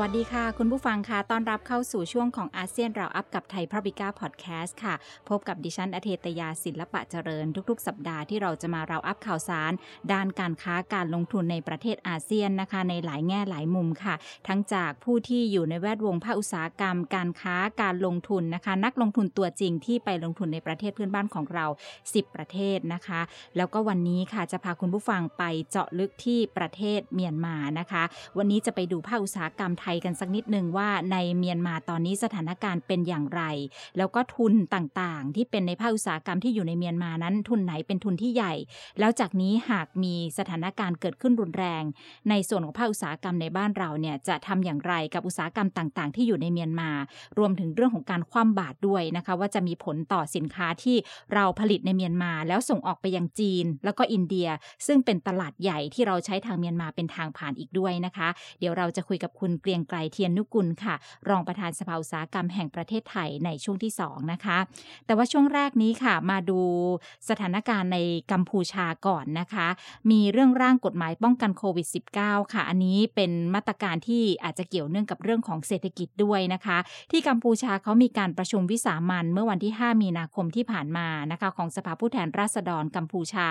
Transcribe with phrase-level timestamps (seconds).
[0.00, 4.94] วัสดีค่ะ คุณผู้ฟังค่ะต้อนรับเข้าสู่ช่วงของอาเซียนเราอัพกับไทยพระบิก้าพอดแคสต์ค่ะ
[5.28, 9.72] พบกับดิฉันอเทตยาศิลปะเจริญ ทุกๆ สัปดาห์ที่เราจะมาเราอัพข่าวสาร
[10.12, 14.14] ด้านการค้าการลงทุนในประเทศอาเซียนนะคะ ในหลายแง่หลายมุมค่ะ
[14.48, 21.66] ทั้งจากผู้ที่อยู่ในแวดวงภาคอุตสาหกรรม การค้าการลงทุนนะคะ นักลงทุนตัวจริงที่ไปลงทุนในประเทศเพื่อนบ้านของเรา
[22.02, 23.20] 10 ประเทศนะคะ
[23.56, 28.02] แล้วก็วันนี้ค่ะจะพาคุณผู้ฟังไปเจาะลึกที่ประเทศเมียนมานะคะ
[28.38, 33.42] วันนี้จะไปดูภาคอุตสาหกรรมไทยกันสักนิดหนึ่งว่าในเมียนมาตอนนี้สถานการณ์เป็นอย่างไร
[33.98, 38.54] แล้วก็ทุนต่างๆ ที่เป็นในภาคอุตสาหกรรมที่อยู่ในเมียนมานั้น ทุนไหนเป็นทุนที่ใหญ่
[39.00, 41.82] แล้วจากนี้หากมีสถานการณ์เกิดขึ้นรุนแรง
[42.30, 46.90] ในส่วนของภาคอุตสาหกรรมในบ้านเราเนี่ยจะทำอย่างไรกับอุตสาหกรรมต่างๆ ที่อยู่ในเมียนมา
[47.38, 50.96] รวมถึงเรื่องของการคว่ำบาตรด้วยนะคะ ว่าจะมีผลต่อสินค้าที่
[51.34, 54.48] เราผลิตในเมียนมา แล้วส่งออกไปยังจีน แล้วก็อินเดีย
[54.86, 60.94] ซึ่งเป็นตลาดใหญ่ที่เราใช้ทางเมียนมาเป็นทางผ่านอีกด้วยนะคะ เดี๋ยวเราจะคุยกับคุณเกรียงไกรเทียนนุกุลค่ะ
[61.28, 64.58] รองประธานสภาอุตสาหกรรมแห่งประเทศไทยในช่วงที่ 2 นะคะ
[65.06, 66.60] แต่ว่าช่วงแรกนี้ค่ะ มาดู
[67.28, 67.98] สถานการณ์ใน
[68.32, 69.68] กัมพูชาก่อนนะคะ
[70.10, 71.86] มีเรื่องร่างกฎหมายป้องกันโควิด
[72.18, 76.78] -19 ค่ะ อันนี้เป็นมาตรการที่อาจจะเกี่ยวเนื่องกับเรื่องของเศรษฐกิจด้วยนะคะ
[77.10, 83.48] ที่กัมพูชาเขามีการประชุมวิสามันเมื่อวันที่ 5 มีนาคมที่ผ่านมานะคะของสภาผู้แทนราษฎรกัมพูชา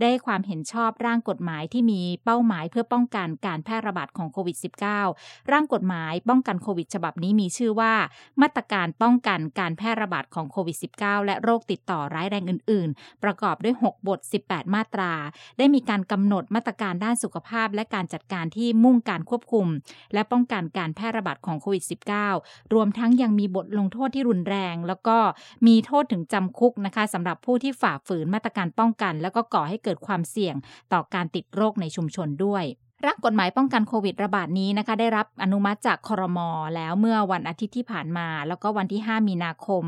[0.00, 4.56] ได้ความเห็นชอบร่างกฎหมายที่มีเป้าหมายเพื่อป้องกันการแพร่ระบาดของโควิด
[5.02, 7.94] -19 ร่างกฎหมายป้องกันโควิดฉบับนี้มีชื่อว่า
[8.42, 15.12] มาตรการป้องกันการแพร่ระบาดของโควิด -19 และโรคติดต่อร้ายแรงอื่น ๆ ประกอบด้วย 6 บท 18 มาตรา
[15.58, 19.66] ได้มีการกำหนดมาตรการด้านสุขภาพ และการจัดการที่มุ่งการควบคุม
[20.14, 21.84] และป้องกันการแพร่ระบาดของโควิด
[22.28, 25.18] -19 รวมทั้งยังมีบทลงโทษที่รุนแรง แล้วก็
[25.66, 30.54] มีโทษถึงจำคุกนะคะสำหรับผู้ที่ฝ่าฝืนมาตรการป้องกัน แล้วก็ก่อให้เกิดความเสี่ยง
[30.92, 32.66] ต่อการติดโรคในชุมชนด้วย
[33.04, 39.84] ร่างกฎหมายป้องกันโควิดระบาดนี้นะคะ ได้รับอนุมัติจากคอรมอแล้วเมื่อวันอาทิตย์ที่ผ่านมา แล้วก็วันที่ 5 มีนาคม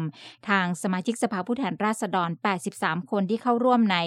[0.49, 2.31] ทางสมาชิกสภาผู้แทนราษฎร
[2.71, 3.99] 83 คนที่เข้าร่วมใน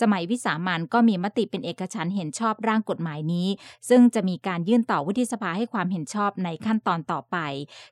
[0.00, 3.48] สมัยวิสามันก็มีมติเป็นเอกฉันเห็นชอบร่างกฎหมายนี้
[3.88, 7.36] ซึ่งจะมีการยื่นต่อวุฒิสภาให้ความเห็นชอบในขั้นตอนต่อไป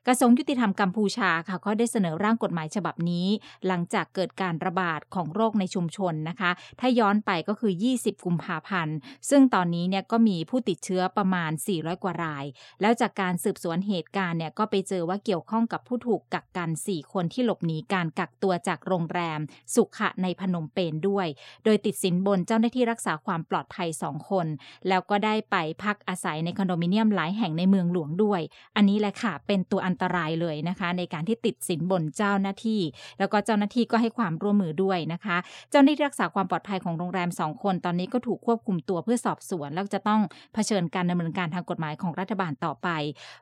[0.07, 3.27] กระทรวงยุติธรรมกัมพูชาค่ะก็ได้เสนอร่างกฎหมายฉบับนี้
[3.67, 8.95] หลังจากเกิดการระบาดของโรคในชุมชนนะคะ ถ้าย้อนไปก็คือ 20 กุมภาพันธ์
[9.29, 12.45] ซึ่งตอนนี้เนี่ยก็มีผูู้้ติดเชื้อประมาณ 400 กว่าราย
[12.81, 19.39] แล้วจากการสืบสวนเหตุการณ์เนี่ยก็ไปเจอว่าเกี่ยวข้องกับผู้ถูกกักกัน 4 คนที่หลบหนีการกักตัวจากโรงแรม
[19.75, 21.27] สุขะในพนมเปญด้วย
[21.65, 24.47] โดยติดสินบนเจ้าหน้าที่รักษาความปลอดภัย 2 คน
[24.87, 28.41] แล้วก็ได้ไปพักอาศัยในคอนโดมิเนียมหลายแห่งในเมืองหลวงด้วย
[28.75, 32.81] อันนี้แหละค่ะเป็นตัวอันตรายเลยนะคะ ในการที่ติดสินบนเจ้าหน้าที่
[33.19, 35.37] แล้วก็เจ้าหน้าที่ก็ให้ความร่วมมือด้วยนะคะ
[35.71, 40.21] เจ้าหน้าที่รักษาความปลอดภัยของโรงแรม 2 คน ตอนนี้ก็ถูกควบคุมตัวเพื่อสอบสวนแล้วจะต้อง
[40.53, 42.87] เผชิญการดำเนินการทางกฎหมายของรัฐบาลต่อไป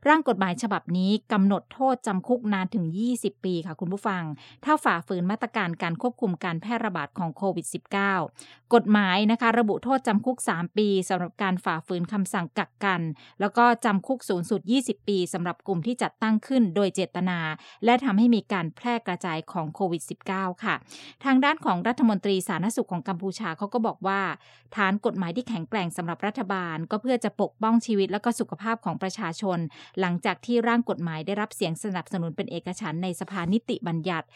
[0.07, 2.85] ร่างกฎหมายฉบับนี้กำหนดโทษจำคุกนานถึง
[3.15, 4.23] 20 ปีค่ะคุณผู้ฟัง
[4.65, 7.65] ถ้าฝ่าฝืนมาตรการการควบคุมการแพร่ระบาดของโควิด
[8.19, 13.01] -19 กฎหมายนะคะ ระบุโทษจำคุก 3 ปีสำหรับการฝ่าฝืนคำสั่งกักกัน
[13.39, 17.39] แล้วก็จำคุกสูงสุด 20 ปีสำหรับกลุ่มที่จัดตั้งขึ้นโดยเจตนา
[17.85, 20.75] และทำให้มีการแพร่กระจายของโควิด -19 ค่ะ
[21.25, 24.21] ทางด้านของรัฐมนตรีสาธารณสุขของกัมพูชาเขาก็บอกว่า
[24.75, 29.59] ฐานกฎหมายที่แข็งแกร่งสำหรับรัฐบาลกเพื่อจะปกป้องชีวิตและก็สุขภาพของประชาชน
[29.99, 34.27] หลังจากที่ร่างกฎหมายได้รับเสียงสนับสนุนเป็นเอกฉันในสภานิติบัญญัติ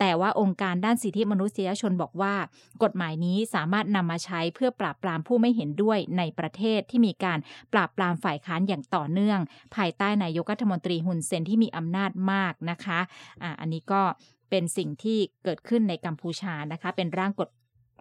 [0.00, 2.34] แต่ว่าองค์การด้านสิทธิมนุษยชนบอกว่า
[2.82, 7.38] กฎหมายนี้สามารถนำมาใช้เพื่อปราบปรามผู้ไม่เห็นด้วยในประเทศที่มีการ
[7.72, 9.40] ปราบปรามฝ่ายค้านอย่างต่อเนื่อง
[9.76, 13.00] ภายใต้นายกรัฐมนตรีฮุนเซนที่มีอำนาจมากนะคะ
[13.42, 14.02] อ่าอันนี้ก็
[14.50, 17.50] เป็นสิ่งที่เกิดขึ้นในกัมพูชานะคะ เป็นร่างกฎ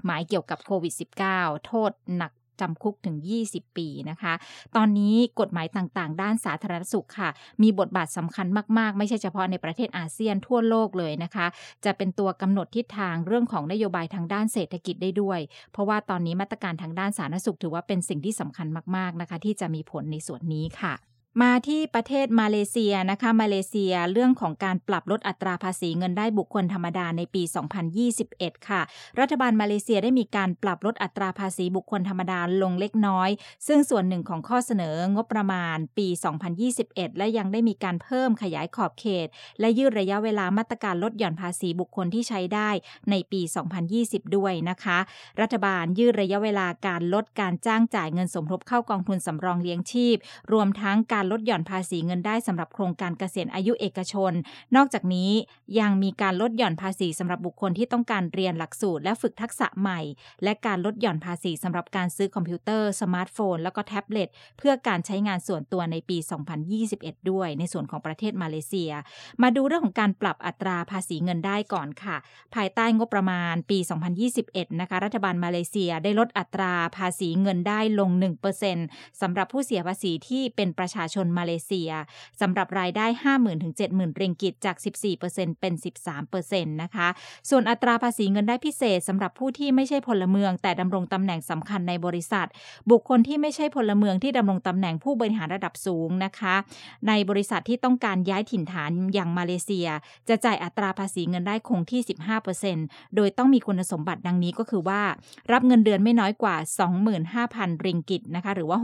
[0.05, 0.93] หมายเกี่ยวกับโควิด
[1.29, 3.17] -19 โทษหนัก จำคุกถึง
[3.47, 4.33] 20 ปีนะคะ
[4.75, 7.29] ตอนนี้กฎหมายต่างๆ ด้านสาธารณสุขค่ะ
[7.63, 11.47] มีบทบาทสำคัญมาก ๆ ไม่ใช่เฉพาะในประเทศอาเซียนทั่วโลกเลยนะคะ
[11.85, 15.39] จะเป็นตัวกำหนดทิศทางเรื่องของนโยบายทางด้านเศรษฐกิจได้ด้วย
[15.71, 27.43] เพราะว่าตอนนี้มาตรการทางด้านสาธารณสุขถือว่าเป็นสิ่งที่สำคัญมาก ๆนะคะ ที่จะมีผลในส่วนนี้ค่ะ มาที่ประเทศมาเลเซียนะคะ มาเลเซียเรื่องของการปรับลดอัตราภาษีเงินได้บุคคลธรรมดาในปี
[28.05, 28.81] 2021 ค่ะ
[29.19, 33.29] รัฐบาลมาเลเซียได้มีการปรับลดอัตราภาษีบุคคลธรรมดาลงเล็กน้อย
[33.67, 36.07] ซึ่งส่วนหนึ่งของข้อเสนองบประมาณปี
[36.63, 39.27] 2021 และยังได้มีการเพิ่มขยายขอบเขต
[39.59, 42.69] และยืดระยะเวลามาตรการลดหย่อนภาษีบุคคลที่ใช้ได้
[43.09, 43.41] ในปี
[43.87, 44.99] 2020 ด้วยนะคะ
[45.41, 50.15] รัฐบาลยืดระยะเวลาการลดการจ้างจ่ายเงินสมทบเข้ากองทุนสำรองเลี้ยงชีพ
[50.53, 54.33] รวมทั้งการการลดหย่อนภาษีเงินได้สำหรับโครงการเกษียณอายุเอกชน
[54.75, 55.31] นอกจากนี้
[55.79, 59.99] ยังมีการลดหย่อนภาษีสำหรับบุคคลที่ต้องการเรียนหลักสูตรและฝึกทักษะใหม่
[60.43, 66.17] และการลดหย่อนภาษีสำหรับการซื้อคอมพิวเตอร์ สมาร์ทโฟน แล้วก็แท็บเล็ตเพื่อการใช้งานส่วนตัวในปี
[66.73, 68.91] 2021 ด้วย ในส่วนของประเทศมาเลเซีย
[69.41, 72.17] มาดูเรื่องของการปรับอัตราภาษีเงินได้ก่อนค่ะ
[72.55, 73.79] ภายใต้งบประมาณปี
[74.29, 78.09] 2021 นะคะ รัฐบาลมาเลเซียได้ลดอัตราภาษีเงินได้ลง
[78.65, 81.91] 1%สำหรับผู้เสียภาษีที่เป็นประชาชนมาเลเซีย
[82.41, 83.05] สำหรับรายได้
[83.35, 84.75] 50,000ถึง70,000 ริงกิตจาก
[85.19, 85.73] 14%เป็น
[86.23, 87.07] 13%นะคะ
[87.49, 92.47] ส่วนอัตราภาษีเงินได้พิเศษสำหรับผู้ที่ไม่ใช่พลเมือง แต่ดำรงตำแหน่งสำคัญในบริษัท
[92.91, 96.55] บุคคลที่ไม่ใช่พลเมืองที่ดำรงตำแหน่งผู้บริหารระดับสูงนะคะ
[97.07, 99.87] ในบริษัทที่ต้องการย้ายถิ่นฐานอย่างมาเลเซีย
[100.29, 102.01] จะจ่ายอัตราภาษีเงินได้คงที่
[102.59, 105.01] 15%โดยต้องมีคุณสมบัติดังนี้ก็คือว่า
[105.51, 106.55] รับเงินเดือนไม่น้อยกว่า
[107.21, 108.77] 25,000 ริงกิตนะคะหรือว่า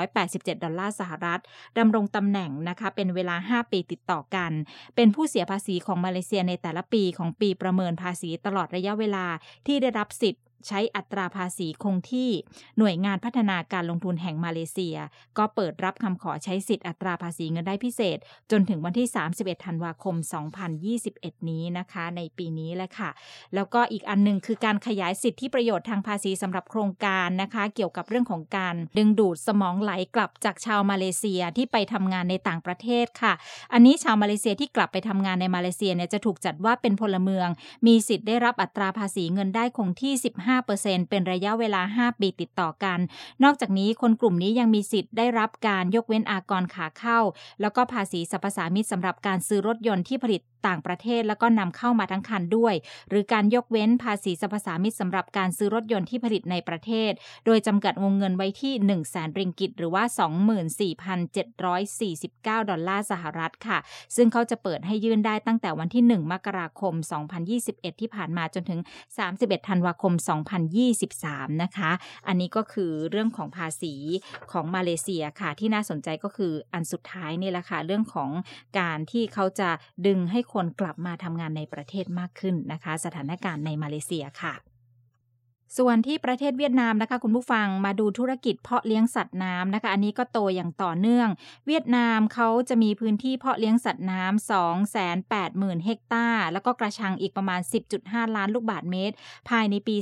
[0.00, 1.40] 6,187 ดอลลาร์สหรัฐ
[1.78, 4.52] ดำรงตำแหน่งนะคะเป็นเวลา 5 ปีติดต่อกัน
[4.96, 9.26] เป็นผู้เสียภาษีของมาเลเซียในแต่ละปีของปีประเมินภาษีตลอดระยะเวลา
[9.66, 12.30] ที่ได้รับสิทธิ์ ใช้อัตราภาษีคงที่
[12.78, 14.96] หน่วยงานพัฒนาการลงทุนแห่งมาเลเซีย
[15.38, 18.18] ก็เปิดรับคำขอใช้สิทธิ์อัตราภาษีเงินได้พิเศษ
[18.50, 20.16] จนถึงวันที่ 31 ธันวาคม
[20.82, 23.10] 2021 นี้นะคะ ในปีนี้แหละค่ะ
[23.54, 33.32] แล้วก็อีกอันนึงคือการขยายสิทธิประโยชน์ทางภาษีสำหรับโครงการนะคะ เกี่ยวกับเรื่องของการดึงดูดสมองไหลกลับจากชาวมาเลเซียที่ไปทำงานในต่างประเทศค่ะ
[33.72, 37.48] อันนี้ชาวมาเลเซียที่กลับไปทำงานในมาเลเซียเนี่ยจะถูกจัดว่าเป็นพลเมือง
[37.86, 40.49] มีสิทธิ์ได้รับอัตราภาษีเงินได้คงที่ 15
[41.10, 42.98] เป็นระยะเวลา 5 ปีติดต่อกัน
[43.44, 47.18] นอกจากนี้คนกลุ่มนี้ยังมีสิทธิ์ได้รับการยกเว้นอากรขาเข้า
[47.60, 52.74] แล้วก็ภาษีสรรพสามิตสำหรับการซื้อรถยนต์ที่ผลิตต่างประเทศแล้วก็นำเข้ามาทั้งคันด้วย
[53.08, 57.12] หรือการยกเว้นภาษีสรรพสามิตสำหรับการซื้อรถยนต์ที่ผลิตในประเทศ
[57.46, 60.04] โดยจำกัดวงเงินไว้ที่ 1 0 0 0 0แสนริงกิตหรือว่า
[60.98, 63.78] 24,749 ดอลลาร์สหรัฐค่ะ
[64.16, 66.94] ซึ่งเขาจะเปิดให้ยื่นได้ตั้งแต่วันที่ 1 มกราคม
[67.46, 68.80] 2021 ที่ผ่านมาจนถึง
[69.24, 70.12] 31 ธันวาคม
[71.02, 71.90] 2023 นะคะ
[72.26, 73.94] อันนี้ก็คือเรื่องของภาษี
[74.52, 78.30] ของมาเลเซียค่ะ ที่น่าสนใจก็คืออันสุดท้ายนี่แหละค่ะ เรื่องของ
[78.78, 79.70] การที่เขาจะ
[80.06, 84.69] ดึงให้คนกลับมาทำงานในประเทศมากขึ้นนะคะ สถานการณ์ในมาเลเซียค่ะ
[85.78, 91.28] ส่วนที่ประเทศเวียดนามนะคะคุณผู้ฟังมาดูธุรกิจเพาะเลี้ยงสัตว์น้ำนะคะ อันนี้ก็โตอย่างต่อเนื่อง
[91.66, 97.60] เวียดนามเขาจะมีพื้นที่เพาะเลี้ยงสัตว์น้ำ2 8 0 0 0 0เฮกตาร์ แล้วก็กระชังอีกประมาณ
[97.98, 99.14] 10.5 ล้านลูกบาทเมตร
[99.48, 99.96] ภายในปี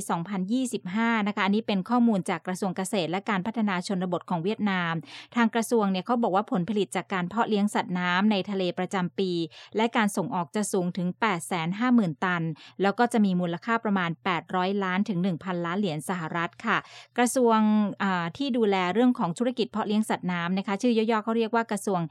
[0.61, 4.93] 2025 นะคะ อันนี้เป็นข้อมูลจากกระทรวงเกษตรและการพัฒนาชนบทของเวียดนาม
[5.35, 9.31] ทางกระทรวงเนี่ยเขาบอกว่าผลผลิตจากการเพาะเลี้ยงสัตว์น้ำในทะเลประจำปี
[9.75, 11.07] และการส่งออกจะสูงถึง
[11.65, 12.43] 850,000 ตัน
[12.81, 14.09] แล้วก็จะมีมูลค่าประมาณ
[14.47, 16.77] 800 ล้านถึง 1,000ล้านเหรียญสหรัฐค่ะ
[17.17, 17.57] กระทรวง
[18.37, 22.01] ที่ดูแลเรื่องของธุรกิจเพาะเลี้ยงสัตว์น้ำนะคะ ชื่อย่อๆเขาเรียกว่ากระทรวง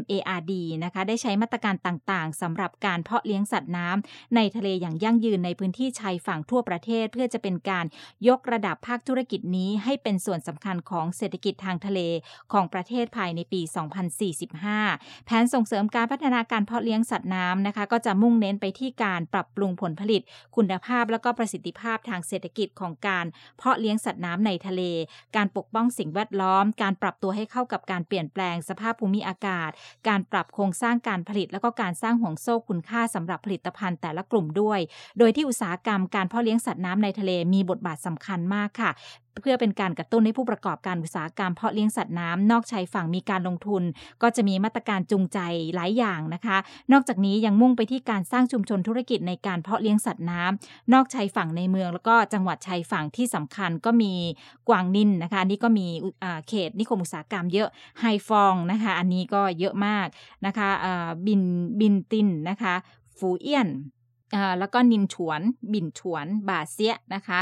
[0.00, 0.52] MARD
[0.84, 7.86] นะคะได้ใช้มาตรการต่างๆสำหรับการเพาะเลี้ยงสัตว์น้ำในทะเลอย่างยั่งยืนในพื้นที่ชายฝั่งทั่วประเทศ เพื่อจะเป็นการ
[8.28, 12.00] ยกระดับภาคธุรกิจนี้ ให้เป็นส่วนสำคัญของเศรษฐกิจทางทะเล
[12.52, 13.60] ของประเทศภายในปี
[14.64, 20.22] 2045 แผนส่งเสริมการพัฒนาการเพาะเลี้ยงสัตว์น้ำนะคะ ก็จะมุ่งเน้นไปที่การปรับปรุงผลผลิต
[20.56, 23.24] คุณภาพและก็ประสิทธิภาพทางเศรษฐกิจของการ
[23.58, 24.82] เพาะเลี้ยงสัตว์น้ำในทะเล
[25.36, 29.70] การปกป้องสิ่งแวดล้อม การปรับตัวให้เข้ากับการเปลี่ยนแปลงสภาพภูมิอากาศ
[30.08, 34.80] การปรับโครงสร้างการผลิต แล้วก็การสร้างห่วงโซ่คุณค่าสำหรับผลิตภัณฑ์แต่ละกลุ่มด้วย
[35.18, 38.90] โดยที่อุตสาหกรรมการเพาะเลี้ยงสัตว์น้ำในทะเลมีบทบาทสำคัญมากค่ะ
[39.42, 43.82] เพื่อเป็นการกระตุ้นให้ผู้ประกอบการอุตสาหกรรมเพาะเลี้ยงสัตว์น้ำนอกชายฝั่งมีการลงทุน
[44.22, 45.38] ก็จะมีมาตรการจูงใจ
[45.74, 46.56] หลายอย่างนะคะ
[46.92, 54.12] นอกจากนี้ยังมุ่งไปที่การสร้างชุมชนธุรกิจในการเพาะเลี้ยงสัตว์น้ำนอกชายฝั่งในเมือง แล้วก็จังหวัดชายฝั่งที่สำคัญก็มี
[54.68, 55.86] กวางนินนะคะนี่ก็มี
[56.48, 57.68] เขตนิคมอุตสาหกรรมเยอะ
[58.00, 60.06] ไฮฟองนะคะอันนี้ก็เยอะมาก
[60.46, 60.68] นะคะ
[61.26, 61.42] บิน
[61.80, 62.74] บินตินนะคะ
[63.18, 63.70] ฟูเอียน
[64.58, 65.40] แล้วก็นินฉวน
[65.72, 67.40] บินฉวน บาเซียนะคะ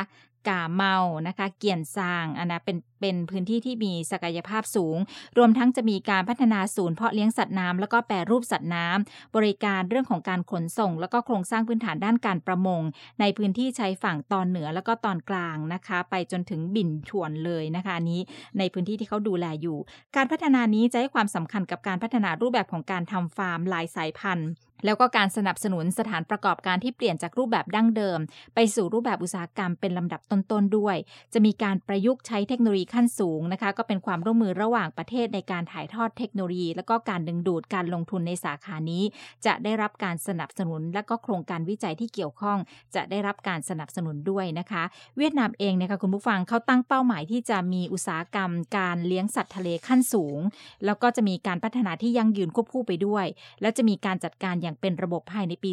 [0.49, 0.97] กาเมา
[1.29, 4.97] นะคะ เกียนซางอันนะเป็นเป็นพื้นที่ที่มีศักยภาพสูง
[5.38, 12.83] รวมทั้งจะมีการพัฒนาศูนย์เพาะเลี้ยงสัตว์น้ำแล้วก็แปรรูปสัตว์น้ำบริการเรื่องของการขนส่ง แล้วก็โครงสร้างพื้นฐานด้านการประมง
[13.21, 18.21] ในพื้นที่ชายฝั่งตอนเหนือแล้วก็ตอนกลางนะคะ ไปจนถึงบินชวนเลยนะคะนี้
[18.59, 19.79] ในพื้นที่ที่เขาดูแลอยู่
[20.17, 24.49] การพัฒนานี้จะให้ความสำคัญกับการพัฒนารูปแบบของการทำฟาร์มหลายสายพันธุ์
[24.85, 28.18] แล้วก็การสนับสนุนสถานประกอบการที่เปลี่ยนจากรูปแบบดั้งเดิม
[28.54, 30.97] ไปสู่รูปแบบอุตสาหกรรมเป็นลำดับต้นๆด้วย
[31.35, 39.02] จะมีการประยุกต์ใช้เทคโนโลยีขั้นสูงนะคะ ก็เป็นความร่วมมือระหว่างประเทศในการถ่ายทอดเทคโนโลยี แล้วก็การดึงดูดการลงทุนในสาขานี้
[39.47, 42.59] จะได้รับการสนับสนุน และก็โครงการวิจัยที่เกี่ยวข้อง
[42.95, 44.83] จะได้รับการสนับสนุนด้วยนะคะ
[45.16, 50.38] เวียดนามเองนะคะคุณผู้ฟังเขาตั้งเป้าหมายที่จะมีอุตสาหกรรม การเลี้ยงสัตว์ทะเลขั้นสูง
[50.85, 53.26] แล้วก็จะมีการพัฒนาที่ยั่งยืนควบคู่ไปด้วย
[53.61, 55.70] และจะมีการจัดการอย่างเป็นระบบภายในปี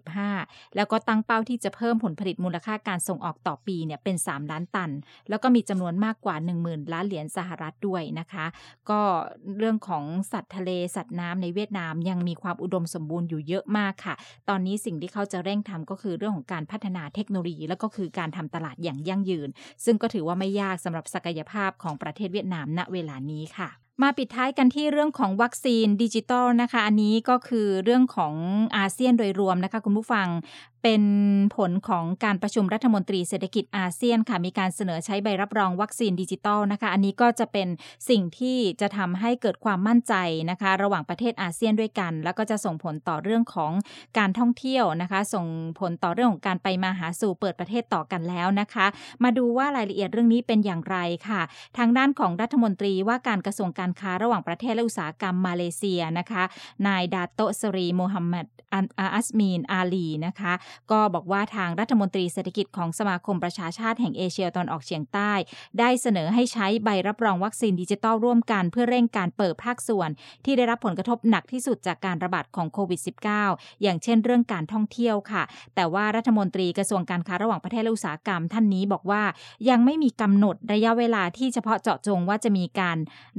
[0.00, 4.90] 2045 แล้วก็ตั้งเป้าที่จะเพิ่มผลผลิตมูลค่าการส่งออกต่อปีเนี่ยเป็น 3 ล้านตัน
[5.28, 8.46] แล้วก็มีจำนวนมากกว่า 10,000 ล้านเหรียญสหรัฐด้วยนะคะ
[8.90, 9.00] ก็
[9.58, 14.14] เรื่องของสัตว์ทะเลสัตว์น้ำในเวียดนามยังมีความอุดมสมบูรณ์อยู่เยอะมากค่ะ
[14.48, 19.48] ตอนนี้สิ่งที่เขาจะเร่งทำก็คือเรื่องของการพัฒนาเทคโนโลยี แล้วก็คือการทำตลาดอย่างยั่งยืน
[19.84, 28.34] ซึ่งก็ถือว่าไม่ยากสำหรับศักยภาพของประเทศเวียดนามณเวลานี้ค่ะ มาปิดท้ายกันที่เรื่องของวัคซีนดิจิตอลนะคะ อันนี้ก็คือเรื่องของ
[28.76, 30.26] อาเซียนโดยรวมนะคะคุณผู้ฟัง
[30.82, 31.02] เป็น
[31.56, 37.68] ผลของการประชุมรัฐมนตรีเศรษฐกิจอาเซียนค่ะ มีการเสนอใช้ใบรับรองวัคซีนดิจิตอลนะคะ อันนี้ก็จะเป็น
[38.08, 40.14] สิ่งที่จะทำให้เกิดความมั่นใจ
[40.50, 43.72] นะคะ ระหว่างประเทศอาเซียนด้วยกัน แล้วก็จะส่งผลต่อเรื่องของ
[44.18, 45.46] การท่องเที่ยวนะคะ ส่ง
[45.80, 48.86] ผลต่อเรื่องของการไปมาหาสู่เปิดประเทศต่อกันแล้วนะคะ
[49.24, 50.98] มาดูว่ารายละเอียดเรื่องนี้เป็นอย่างไร
[51.28, 51.40] ค่ะ
[51.78, 56.42] ทางด้านของรัฐมนตรีว่าการกระทรวงการค้าระหว่างประเทศและอุตสาหกรรมมาเลเซียนะคะ
[56.86, 58.46] นายดาโตสรีโมฮัมหมัด
[59.14, 60.52] อัสมีนอาลีนะคะ
[60.90, 65.32] ก็บอกว่าทางรัฐมนตรีเศรษฐกิจของสมาคมประชาชาติแห่งเอเชียตะวันออกเฉียงใต้
[65.78, 70.08] ได้เสนอให้ใช้ใบรับรองวัคซีนดิจิตอลร่วมกันเพื่อเร่งการเปิดภาคส่วน
[70.44, 73.00] ที่ได้รับผลกระทบหนักที่สุดจากการระบาดของโควิด
[73.40, 75.42] -19 อย่างเช่นเรื่องการท่องเที่ยวค่ะ
[75.74, 79.22] แต่ว่ารัฐมนตรีกระทรวงการค้าระหว่างประเทศและอุตสาหกรรมท่านนี้บอกว่า
[79.68, 82.98] ยังไม่มีกำหนดระยะเวลาที่เฉพาะเจาะจงว่าจะมีการ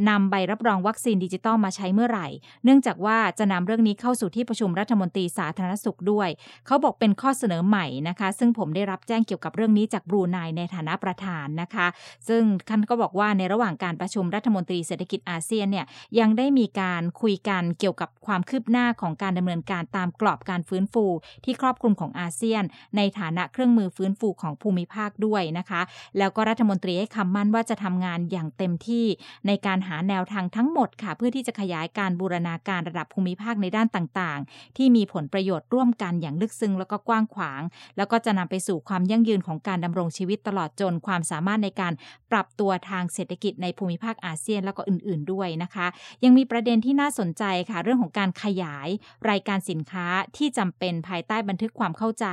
[0.09, 2.27] นำใบรับรองวัคซีนดิจิตอลมาใช้เมื่อไหร่
[2.63, 6.29] เนื่องจากว่าจะนำเรื่องนี้เข้าสู่ที่ประชุมรัฐมนตรีสาธารณสุขด้วย
[6.65, 11.87] เขาบอกเป็นข้อเสนอใหม่นะคะ ซึ่งผมได้รับแจ้งเกี่ยวกับเรื่องนี้จากบรูไนในฐานะประธานนะคะ
[12.27, 15.85] ซึ่งท่านก็บอกว่าในระหว่างการประชุมรัฐมนตรีเศรษฐกิจอาเซียนเนี่ย
[16.19, 21.05] ยังได้มีการคุยกันเกี่ยวกับความคืบหน้าของการดำเนินการตามกรอบการฟื้นฟู
[21.45, 22.63] ที่ครอบคลุมของอาเซียน
[22.97, 25.81] ในฐานะเครื่องมือฟื้นฟูของภูมิภาคด้วยนะคะ
[26.17, 29.05] แล้วก็รัฐมนตรีให้คำมั่นว่าจะทำงานอย่างเต็มที่
[29.47, 37.61] ในการหาแนวทางทั้งหมดค่ะ เพื่อที่จะขยายการบูรณาการระดับภูมิภาคในด้านต่างๆ ที่มีผลประโยชน์ร่วมกันอย่างลึกซึ้งแล้วก็กว้างขวาง
[37.97, 41.93] แล้วก็จะนำไปสู่ความยั่งยืนของการดำรงชีวิตตลอดจนความสามารถในการ
[42.31, 45.87] ปรับตัวทางเศรษฐกิจในภูมิภาคอาเซียนแล้วก็อื่น ๆ ด้วยนะคะ
[46.23, 48.87] ยังมีประเด็นที่น่าสนใจค่ะ เรื่องของการขยาย
[49.29, 52.25] รายการสินค้าที่จำเป็นภายใต้บันทึกความเข้าใจ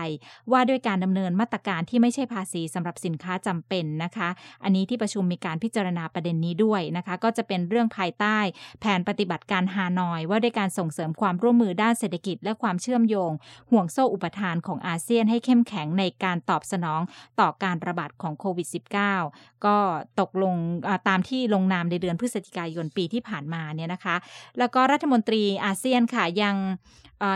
[0.52, 4.28] ว่าด้วยการดำเนินมาตรการที่ไม่ใช่ภาษีสำหรับสินค้าจำเป็นนะคะ
[4.62, 8.38] อันนี้ที่ประชุมมีการพิจารณาประเด็นนี้ด้วยนะคะ ก็จะเป็นเรื่องภายใต้
[8.80, 13.32] แผนปฏิบัติการฮานอย ว่าด้วยการส่งเสริมความร่วมมือด้านเศรษฐกิจ และความเชื่อมโยง
[13.70, 17.00] ห่วงโซ่อุปทานของขอาเซียนให้เข้มแข็งในการตอบสนอง
[17.40, 18.68] ต่อการระบาดของโควิด
[19.14, 19.76] -19 ก็
[20.20, 20.54] ตกลง
[21.08, 24.16] ตามที่ลงนามในเดือนพฤศจิกายนปีที่ผ่านมาเนี่ยนะคะ
[24.58, 26.56] แล้วก็รัฐมนตรีอาเซียนค่ะยัง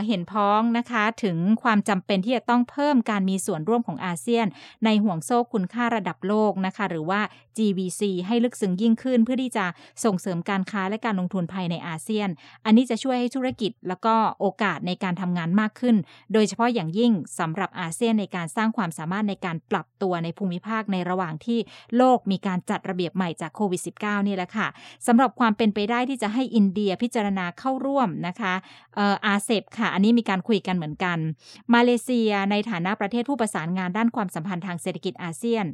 [0.06, 4.46] เห็นพ้องนะคะถึงความจำเป็นที่จะต้องเพิ่มการมีส่วนร่วมของอาเซียน
[4.84, 7.20] ในห่วงโซ่คุณค่าระดับโลกนะคะ หรือว่า
[7.56, 9.64] GVC ให้ลึกซึ้งยิ่งขึ้น เพื่อที่จะ
[10.04, 12.28] ส่งเสริมการค้าและการลงทุนภายในอาเซียน
[12.64, 15.96] อันนี้จะช่วยให้ธุรกิจแล้วก็โอกาสในการทำงานมากขึ้น
[16.32, 21.58] โดยเฉพาะอย่างยิ่งสำหรับอาเซียนในการสร้างความสามารถในการปรับตัวในภูมิภาคในระหว่างที่
[21.96, 24.68] โลกมีการจัดระเบียบใหม่จากโควิด -19 นี่แหละค่ะ
[25.06, 28.54] สำหรับความเป็นไปได้ที่จะให้อินเดียพิจารณาเข้าร่วมนะคะ
[28.96, 31.18] RCEP ค่ะ อันนี้มีการคุยกันเหมือนกัน
[31.74, 35.66] มาเลเซียในฐานะประเทศผู้ประสานงานด้านความสัมพันธ์ทางเศรษฐกิจอาเซียน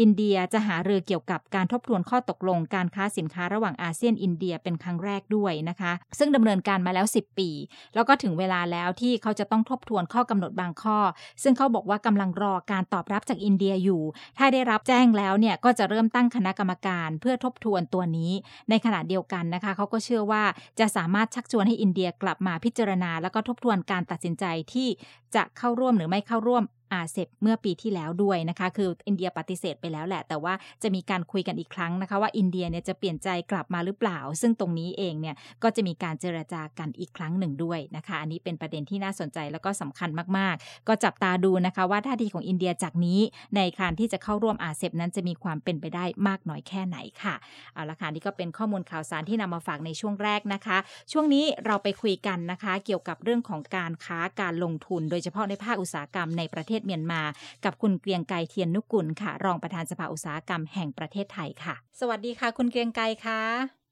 [0.00, 7.50] อินเดียจะหารือเกี่ยวกับการทบทวนข้อตกลงการค้าสินค้าระหว่างอาเซียนอินเดียเป็นครั้งแรกด้วยนะคะ ซึ่งดำเนินการมาแล้ว 10 ปี
[7.94, 10.98] แล้วก็ถึงเวลาแล้วที่เขาจะต้องทบทวนข้อกำหนดบางข้อ
[11.42, 14.02] ซึ่งเขาบอกว่ากำลังรอการตอบรับจากอินเดียอยู่
[14.38, 18.32] ถ้าได้รับแจ้งแล้วเนี่ยก็จะเริ่มตั้งคณะกรรมการเพื่อทบทวนตัวนี้
[18.70, 20.42] ในขณะเดียวกันนะคะ เขาก็เชื่อว่า
[20.80, 24.88] จะสามารถชักชวนให้อินเดียกลับมาพิจารณาแล้วก็ทบทวนการตัดสินใจที่
[25.34, 43.20] จะเข้าร่วมหรือไม่เข้าร่วม อาเซบเมื่อปีที่แล้วด้วยนะคะ คืออินเดียปฏิเสธไปแล้วแหละ แต่ว่าจะมีการคุยกันอีกครั้งนะคะ ว่าอินเดียเนี่ยจะเปลี่ยนใจกลับมาหรือเปล่า ซึ่งตรงนี้เองเนี่ยก็จะมีการเจรจากันอีกครั้งหนึ่งด้วยนะคะ อันนี้เป็นประเด็นที่น่าสนใจแล้วก็สำคัญมากๆ ก็จับตาดูนะคะว่าท่าทีของอินเดียจากนี้
[43.56, 47.34] ในการที่จะเข้าร่วมอาเซบนั้นจะมีความเป็นไปได้มากน้อยแค่ไหนค่ะ
[47.74, 50.78] เอาละค่ะนี่ก็เป็นข้อมูลข่าวสารที่นำมาฝากในช่วงแรกนะคะ
[51.12, 57.22] ช่วงนี้เราไปคุยกันนะคะ เกี่ยวกับเรื่องของการค้าการลงทุน โดยเฉพาะในภาคอุตสาหกรรมในประเทศเมียนมา
[57.64, 63.40] กับคุณเกรียงไกรเทียนนุกุลค่ะ รองประธานสภาอุตสาหกรรมแห่งประเทศไทยค่ะ สวัสดีค่ะ คุณเกรียงไกรค่ะ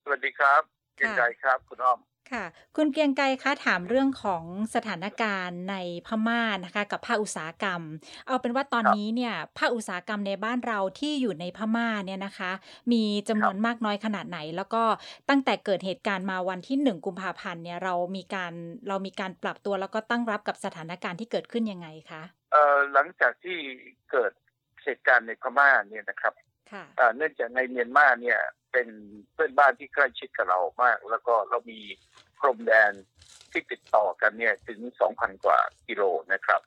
[0.04, 0.62] สวัสดีครับ
[0.96, 1.98] เกรียงไกรครับ คุณอ้อม
[2.32, 2.44] ค่ะ
[2.76, 7.80] คุณเกียงไกรคะถามเรื่องของสถานการณ์ในพม่านะคะ กับภาคอุตสาหกรรม
[8.26, 12.52] เอาเป็นว่าตอนนี้เนี่ยภาคอุตสาหกรรมในบ้านเราที่อยู่ในพม่าเนี่ยนะคะ
[12.92, 14.82] มีจำนวนมากน้อยขนาดไหน แล้วก็
[15.28, 18.52] ตั้งแต่เกิดเหตุการณ์มาวันที่หนึ่งกุมภาพันธ์เนี่ยเรามีการ
[18.88, 22.22] เรามีการปรับตัวแล้วก็ตั้งรับกับสถานการณ์ที่เกิดขึ้นยังไงคะ
[22.52, 23.58] เอ่อหลังจากที่
[24.10, 24.32] เกิด
[24.84, 26.34] เหตุการณ์ในพม่าเนี่ยนะครับ
[27.16, 28.40] เนื่องจากในเมียนมาเนี่ย
[28.72, 28.88] เป็น
[29.32, 31.80] เพื่อนบ้านที่ใกล้ชิดกับเรามาก แล้วก็เรามี
[32.42, 32.92] พรมแดน
[33.50, 34.80] ที่ติดต่อกันเนี่ยถึง
[35.12, 35.58] 2,000 กว่า
[35.88, 36.60] กิโลนะครับ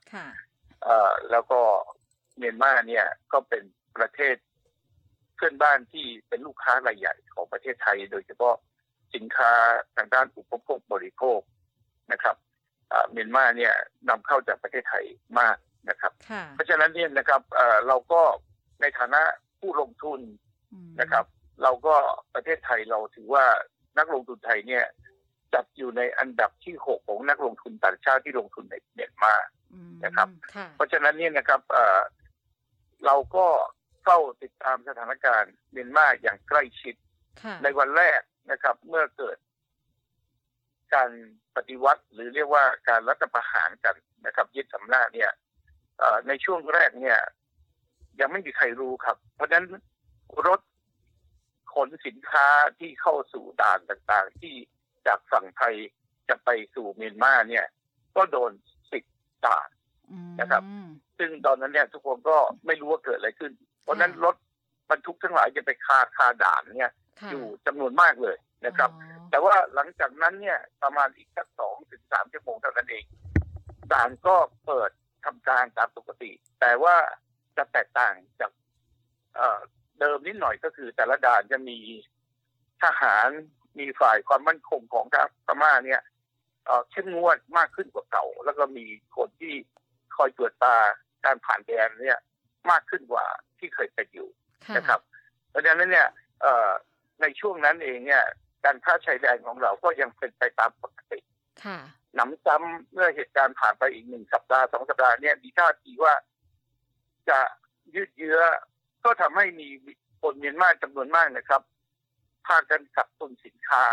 [1.31, 1.61] แล้วก็
[2.37, 3.63] เมียนมาเนี่ยก็เป็น
[3.97, 4.35] ประเทศ
[5.35, 8.55] เพื่อนบ้านที่เป็นลูกค้ารายใหญ่ของประเทศไทย โดยเฉพาะ
[9.15, 9.51] สินค้า
[9.95, 11.39] ทางด้านอุปโภคบริโภค
[12.11, 12.35] นะครับ
[13.11, 13.73] เมียนมาเนี่ย
[14.09, 15.05] นำเข้าจากประเทศไทย
[15.39, 15.57] มาก
[15.89, 16.11] นะครับ
[16.53, 17.41] เพราะฉะนั้นเนี่ยนะครับ
[17.87, 18.21] เราก็
[18.81, 19.21] ในฐานะ
[19.59, 20.19] ผู้ลงทุน
[21.01, 21.25] นะครับ
[21.63, 21.95] เราก็
[22.35, 23.45] ประเทศไทยเราถือว่า
[23.97, 24.85] นักลงทุนไทยเนี่ย
[25.55, 29.35] จัดอยู่ในอันดับที่หกของนักลงทุนต่างชาติที่ลงทุนในเมียนมา
[30.05, 30.27] นะครับ
[30.75, 31.61] เพราะฉะนั้นเนี่ยนะครับ
[33.05, 33.47] เราก็
[34.03, 36.95] เฝ้าติดตามสถานการณ์เมียนมาอย่างใกล้ชิด
[37.63, 38.21] ในวันแรก
[38.51, 39.37] นะครับ เมื่อเกิด
[40.93, 41.09] การ
[41.55, 43.95] ปฏิวัติหรือเรียกว่าการรัฐประหารกัน
[44.25, 45.31] นะครับยึดอำนาจเนี่ย
[46.27, 47.19] ในช่วงแรกเนี่ย
[48.19, 49.67] ยังไม่มีใครรู้ครับ เพราะฉะนั้น
[50.47, 50.61] รถ
[51.73, 52.47] ขนสินค้า
[52.79, 54.55] ที่เข้าสู่ด่านต่างๆ ที่
[55.07, 55.75] จากฝั่งไทย
[56.29, 57.65] จะไปสู่เมียนมาเนี่ย
[58.15, 58.51] ก็โดน
[58.91, 59.03] สิด
[59.45, 59.69] ด่าน
[60.41, 60.63] นะครับ
[61.17, 63.51] ซึ่งตอนนั้นเนี่ยทุกคนก็ไม่รู้ว่าเกิดอะไรขึ้น
[63.83, 64.35] เพราะนั้นรถ
[64.89, 66.91] บรรทุกทั้งหลายจะไปคาคาด่านเนี่ย
[67.29, 68.89] อยู่จำนวนมากเลยนะครับ
[69.29, 73.05] แต่ว่าหลังจากนั้นเนี่ยประมาณอีกสักสองถึงสามชั่วโมงเท่านั้นเอง
[73.93, 74.35] ด่านก็
[74.65, 74.89] เปิด
[75.25, 76.31] ทำการตามปกติ
[76.61, 76.95] แต่ว่า
[77.57, 78.51] จะแตกต่างจาก
[79.99, 81.79] เดิมนิดหน่อยก็คือแต่ละด่านจะมี
[82.83, 83.29] ทหาร
[83.79, 86.01] มีฝ่ายความมั่นคงของทางพม่าเนี่ย
[86.91, 88.85] เข้มงวดมากขึ้นกว่าเก่า แล้วก็มี
[89.17, 89.53] คนที่
[90.15, 90.75] คอยตรวจตา
[91.25, 92.19] การผ่านแดนเนี่ย
[92.71, 93.25] มากขึ้นกว่า
[93.59, 94.29] ที่เคยเป็นอยู่
[94.77, 94.99] นะครับ
[95.49, 96.07] เพราะฉะนั้นเนี่ย
[97.21, 98.23] ในช่วงนั้นเองเนี่ย
[98.63, 101.19] การท่าชายแดนของเราก็ยังเป็นไปตามปกติ
[102.15, 106.13] หนำซ้ำเมื่อเหตุการณ์ผ่านไปอีกหนึ่งสัปดาห์สองสัปดาห์เนี่ยมีท่าทีว่า
[107.29, 107.39] จะ
[107.95, 108.39] ยืดเยื้อ
[109.03, 109.67] ก็ทำให้มี
[110.21, 111.61] คนเมียนมาจำนวนมากนะครับ
[112.45, 113.83] พากันขับตุนสินค้า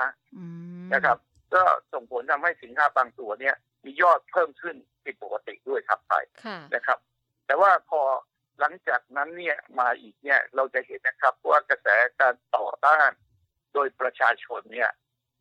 [0.94, 1.18] นะครับ
[1.54, 3.54] ก็ส่งผลทำให้สินค้าบางตัวเนี่ย
[3.84, 6.14] มียอดเพิ่มขึ้นผิดปกติด้วยครับไป
[6.74, 6.98] นะครับ
[7.46, 8.00] แต่ว่าพอ
[8.60, 11.88] หลังจากนั้นเนี่ยมาอีกเนี่ยเราจะเห็นนะครับว่ากระแส
[12.20, 13.10] การต่อต้าน
[13.74, 14.90] โดยประชาชนเนี่ย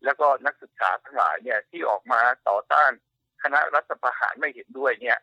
[0.05, 2.91] แล้วก็นักศึกษาทั้งหลายเนี่ยที่ออกมาต่อต้าน
[3.43, 5.17] คณะรัฐประหารไม่เห็นด้วยเนี่ย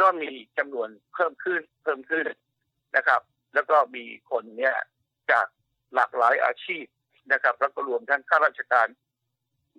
[0.00, 2.26] ก็มีจำนวนเพิ่มขึ้นเพิ่มขึ้น
[2.96, 3.20] นะครับ
[3.54, 4.76] แล้วก็มีคนเนี่ย
[5.30, 5.46] จาก
[5.94, 6.84] หลากหลายอาชีพ
[7.32, 8.88] นะครับ แล้วก็รวมทั้งข้าราชการ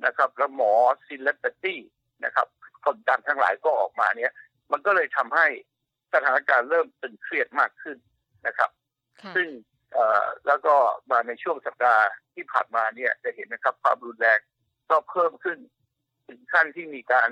[0.06, 0.74] นะครับ และหมอ
[1.08, 1.80] ซินเลปตี้
[2.26, 2.48] นะครับ
[2.86, 4.32] คนต่างทั้งหลายก็ออกมาเนี่ย
[4.72, 5.48] มันก็เลยทำให้
[6.14, 7.98] สถานการณ์เริ่มตึงเครียดมากขึ้น
[8.48, 8.70] นะครับ
[9.36, 9.48] ซึ่ง
[10.48, 10.76] แล้วก็
[11.12, 14.40] มาในช่วงสัปดาห์ที่ผ่านมาเนี่ยจะเห็นนะครับ ความรุนแรง
[14.90, 15.58] ก็เพิ่มขึ้น
[16.28, 17.30] ถึงขั้นที่มีการ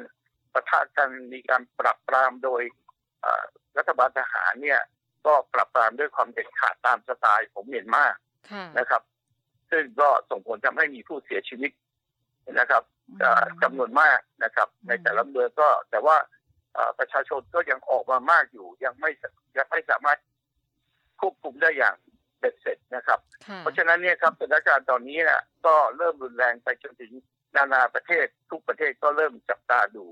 [0.54, 2.62] ประทะกันมีการปรับปรามโดย
[3.78, 4.82] รัฐบาลทหารเนี่ย
[5.26, 8.06] ก็ปรับปรามด้วยความเด็ดขาดตามสไตล์ผมเมียนมา
[8.80, 9.02] นะครับ
[9.76, 11.72] ซึ่งก็ส่งผลทำให้มีผู้เสียชีวิต
[12.60, 12.84] นะครับ
[13.64, 16.18] จำนวนมากนะครับ ในแต่ละเมืองก็แต่ว่า
[17.00, 19.12] ประชาชนก็ยังออกมามากอยู่ ยังไม่
[19.58, 20.20] ยังไม่สามารถ
[21.20, 21.96] ควบคุมได้อย่าง
[22.40, 23.20] เบ็ดเสร็จนะครับ
[23.60, 27.12] เพราะฉะนั้นเนี่ยครับสถานการณ์ตอนนี้นะก็เริ่มรุนแรงไปจนถึง
[27.56, 30.06] นานาประเทศทุกประเทศก็เริ่มจับตาดู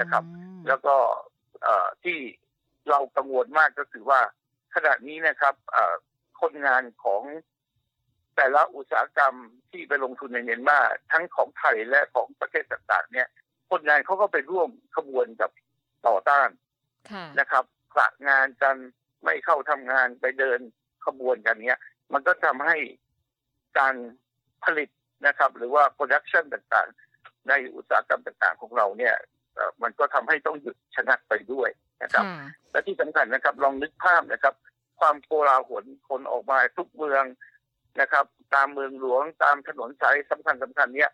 [0.00, 0.24] นะครับ
[0.68, 0.94] แล้วก็
[2.04, 2.18] ที่
[2.90, 4.20] เรากังวลมากก็คือว่า
[4.74, 5.54] ขณะนี้นะครับ
[6.40, 7.22] คนงานของ
[8.40, 9.34] แต่ละอุตสาหกรรม
[9.70, 10.78] ที่ไปลงทุนในเมียนมา
[11.12, 13.28] ทั้งของไทยและของประเทศต่างๆ เนี่ย
[13.70, 15.50] คนงานเขาก็ไปร่วมขบวนกับ
[16.06, 16.48] ต่อต้าน
[17.40, 18.76] นะครับกละงานกัน
[19.24, 20.60] ไม่เข้าทำงานไปเดิน
[21.06, 21.80] ขบวนกันเนี้ย
[22.12, 22.76] มันก็ทำให้
[23.78, 23.94] การ
[24.64, 24.88] ผลิต
[25.26, 29.14] นะครับ หรือว่าโปรดักชันต่างๆ ในอุตสาหกรรมต่างๆ ของเราเนี่ย
[29.82, 31.70] มันก็ทำให้ต้องหยุดชะงักไปด้วย
[32.02, 32.24] นะครับ
[32.70, 34.54] และที่สำคัญนะครับ ลองนึกภาพนะครับ
[35.00, 37.24] ความโกลาหลคนออกมาทุกเมือง
[38.00, 38.24] นะครับ
[38.54, 41.10] ตามเมืองหลวงตามถนนสายสำคัญสำคัญเนี่ย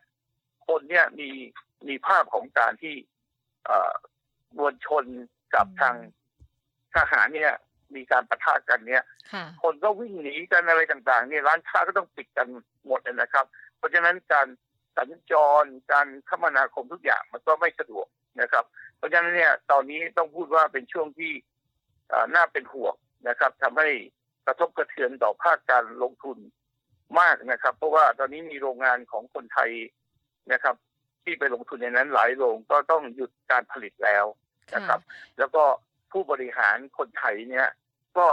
[0.67, 1.29] คนเนี่ยมี
[1.89, 2.95] มีภาพของการที่
[4.59, 5.05] มวลชน
[5.55, 5.97] กับทาง
[6.95, 7.53] ทหารเนี่ย
[7.95, 9.03] มีการประทะกันเนี่ย
[9.63, 12.49] คนก็วิ่งหนีกันอะไรต่าง ๆ เนี่ยร้านค้าก็ต้องปิดกัน
[12.87, 13.45] หมดนะครับ
[13.77, 14.49] เพราะฉะนั้นการ
[14.97, 18.07] สัญจรการคมนาคมทุกอย่างมันก็ไม่สะดวก
[18.41, 18.65] นะครับ
[18.97, 21.33] เพราะฉะนั้นเนี่ย ตอนนี้ต้องพูดว่าเป็นช่วงที่
[22.35, 22.95] น่าเป็นห่วง
[23.29, 23.89] นะครับทำให้
[24.47, 26.39] กระทบกระเทือนต่อภาคการลงทุน
[27.21, 29.71] มากนะครับ เพราะว่าตอนนี้มีโรงงานของคนไทย
[30.53, 30.75] นะครับ
[31.25, 34.25] ที่ไปลงทุนในนั้นหลายโรงก็ต้องหยุดการผลิตแล้ว
[34.75, 35.01] นะครับ
[35.39, 35.63] แล้วก็
[36.13, 37.69] ผู้บริหารคนไทยเนี่ย
[38.19, 38.27] ก็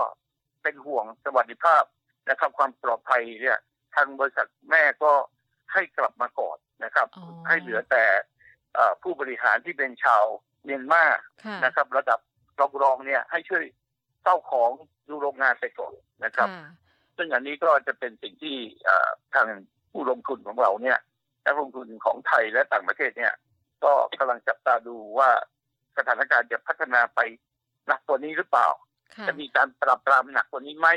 [0.64, 1.84] เป็นห่วงสวัสดิภาพ
[2.30, 3.58] นะครับ ความปลอดภัยเนี่ย
[3.96, 5.12] ทางบริษัทแม่ก็
[5.74, 7.08] ให้กลับมาก่อนนะครับ
[7.48, 8.06] ให้เหลือแต่
[9.02, 10.24] ผู้บริหารที่เป็นชาว
[10.64, 11.04] เมียนมา
[11.66, 12.20] นะครับ ระดับ
[12.84, 13.64] รองๆเนี่ยให้ช่วย
[14.24, 14.70] เจ้าของ
[15.08, 15.94] ดูโรงงานไปก่อน
[16.26, 16.50] นะครับ
[17.18, 18.56] ซึ่งอันนี้ก็จะเป็นสิ่งที่
[19.34, 19.48] ทาง
[19.92, 20.98] ผู้ลงทุนของเราเนี่ย
[21.46, 23.34] นักลงทุนของไทยและต่างประเทศเนี่ย
[23.84, 25.30] ก็กำลังจับตาดูว่า
[25.98, 27.20] สถานการณ์จะพัฒนาไป
[27.88, 28.68] หนักกว่านี้หรือเปล่า
[29.28, 30.90] จะมีการปรับปรามหนักกว่านี้ไหม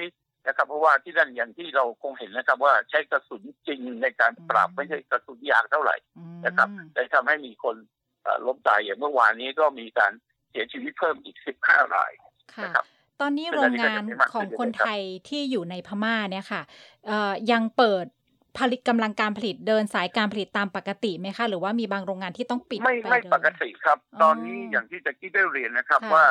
[0.46, 5.96] นะครับเพราะว่าที่นั่นอย่างที่เราคงเห็นนะครับว่าใช้กระสุนจริงในการปราบไม่ใช่กระสุนยางเท่าไหร่
[6.46, 7.76] นะครับแต่ทำให้มีคน
[8.46, 10.12] ล้มตายอย่างเมื่อวานนี้ก็มีการ
[10.50, 12.12] เสียชีวิตเพิ่มอีกสิบห้าราย
[12.64, 12.84] นะครับ
[13.20, 14.02] ตอนนี้โรงงาน
[14.32, 16.62] ของคนไทยที่อยู่ในพม่าเนี่ยค่ะ
[17.52, 18.06] ยังเปิด
[18.58, 26.26] ผลิตกำลังการผลิตเดินสายการผลิตตามปกติไหมคะ หรือว่ามีบางโรงงานที่ต้องปิดไม่ไม่ปกติครับ ตอนนี้อย่างที่จะกี้ได้เรียนนะครับว่า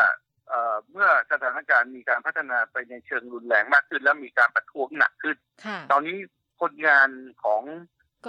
[0.91, 5.37] เมื่อสถานการณ์มีการพัฒนาไปในเชิงรุนแรงมากขึ้น แล้วมีการประท้วงหนักขึ้น
[5.91, 6.17] ตอนนี้
[6.61, 7.09] คนงาน
[7.43, 7.61] ของ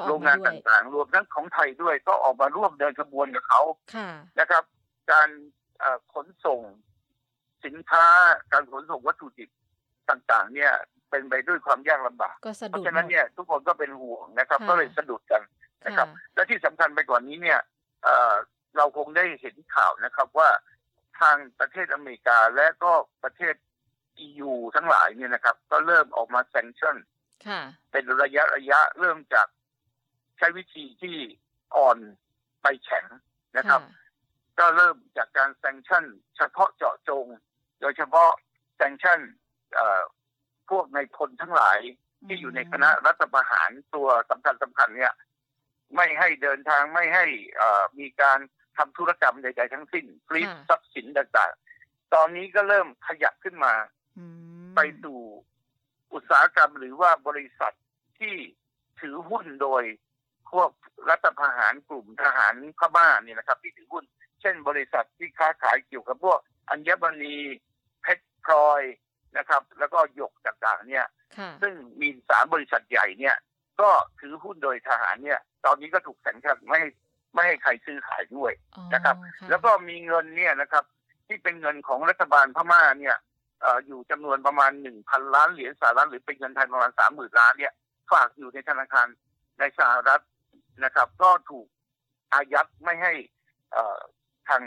[0.06, 3.62] โรงงานต่างๆ รวมทั้งของไทยด้วยก็ออกมาร่วมเดินขบวนกับเขา
[4.40, 4.64] นะครับ
[5.12, 5.28] การ
[6.14, 6.60] ขนส่ง
[7.66, 8.06] สินค้า
[8.52, 9.50] การขนส่งวัตถุดิบ
[10.10, 10.72] ต่างๆ เนี่ย
[11.10, 12.36] เป็นไปด้วยความยากลำบาก
[12.70, 15.42] เพราะฉะนั้นเนี่ยทุกคนก็เป็นห่วงนะครับ ก็เลยสะดุดกัน
[15.86, 17.60] นะครับ และที่สำคัญไปกว่านี้เนี่ย
[18.76, 20.50] เราคงได้เห็นข่าวนะครับว่า
[21.20, 22.92] ทางประเทศอเมริกาและก็
[23.24, 23.54] ประเทศ
[24.26, 26.96] EU ทั้งหลายเนี่ยนะครับ ก็เริ่มออกมาแซงชั่น
[27.92, 29.48] เป็นระยะระยะเริ่มจาก
[30.38, 31.16] ใช้วิธีที่
[31.76, 31.98] อ่อน
[32.62, 33.06] ไปแข็ง
[33.58, 33.80] นะครับ
[34.58, 36.04] ก็เริ่มจากการแซงชั่น
[36.36, 37.26] เฉพาะเจาะจง
[37.80, 38.30] โดยเฉพาะ
[38.76, 39.20] แซงชั่น
[40.70, 41.78] พวกในพลทั้งหลาย
[42.26, 45.14] ที่อยู่ในคณะรัฐประหารตัวสำคัญสำคัญเนี่ย
[45.96, 47.26] ไม่ให้เดินทางไม่ให้
[47.98, 48.38] มีการ
[48.76, 53.74] ทำธุรกรรมใดๆทั้งสิ้นฟรีทรัพย์สินต่างๆ ตอนนี้ก็เริ่มขยับขึ้นมา
[54.74, 55.20] ไปสู่
[56.12, 57.74] อุตสาหกรรมหรือว่าบริษัท
[58.18, 58.34] ที่
[59.00, 59.82] ถือหุ้นโดย
[60.52, 60.70] พวก
[61.10, 64.04] รัฐประหารกลุ่มทหารพม่าเนี่ยนะครับ ที่ถือหุ้น
[64.40, 66.38] เช่นบริษัทที่ค้าขายเกี่ยวกับพวก
[66.70, 67.36] อัญมณี
[68.02, 68.82] เพชรพลอย
[69.38, 71.04] นะครับ แล้วก็หยกต่างๆ เนี่ย
[71.62, 73.36] ซึ่งมีสามบริษัทใหญ่เนี่ย
[73.80, 76.80] ก็ถือหุ้นโดยทหารเนี่ย ตอนนี้ก็ถูกแสงชันไม่
[77.34, 78.52] ไม่ให้ใครซื้อขายด้วย
[78.94, 79.16] นะครับ
[79.50, 80.84] แล้วก็มีเงินเนี่ยนะครับ
[81.26, 83.16] ที่เป็นเงินของรัฐบาลพม่าเนี่ย
[83.86, 87.72] อยู่จำนวนประมาณหนึ่งพันล้านเหรียญสหรัฐหรือเป็นเงินไทยประมาณสามหมื่นล้านเนี่ย
[88.12, 89.06] ฝากอยู่ในธนาคาร
[89.58, 90.22] ในสหรัฐ
[90.84, 91.66] นะครับ ก็ถูก
[92.32, 93.12] อายัดไม่ให้
[94.48, 94.62] ทาง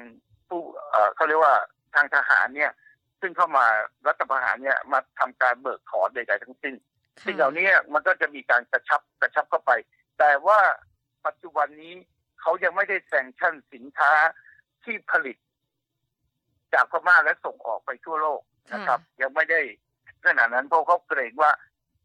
[0.50, 0.62] ผู้
[1.16, 1.56] เขาเรียกว่า
[1.96, 2.72] ทางทหารเนี่ย
[3.22, 3.66] ซึ่งเข้ามา
[4.08, 6.76] รัฐประหารเนี่ยมาทำการเบิกถอนใดๆทั้งสิ้น
[7.26, 9.72] สิ่งเหล่านี้มันก็จะมีการกระชับกระชับเข้าไป
[10.20, 10.60] แต่ว่า
[11.26, 11.94] ปัจจุบันนี้
[12.42, 14.12] เขายังไม่ได้แซงชั่นสินค้า
[14.84, 15.38] ที่ผลิต
[16.74, 18.42] จากพม่าและส่งออกไปทั่วโลก
[18.74, 19.62] นะครับ ยังไม่ได้
[20.26, 21.52] ขนาดนั้นเพราะเขาเกรงว่า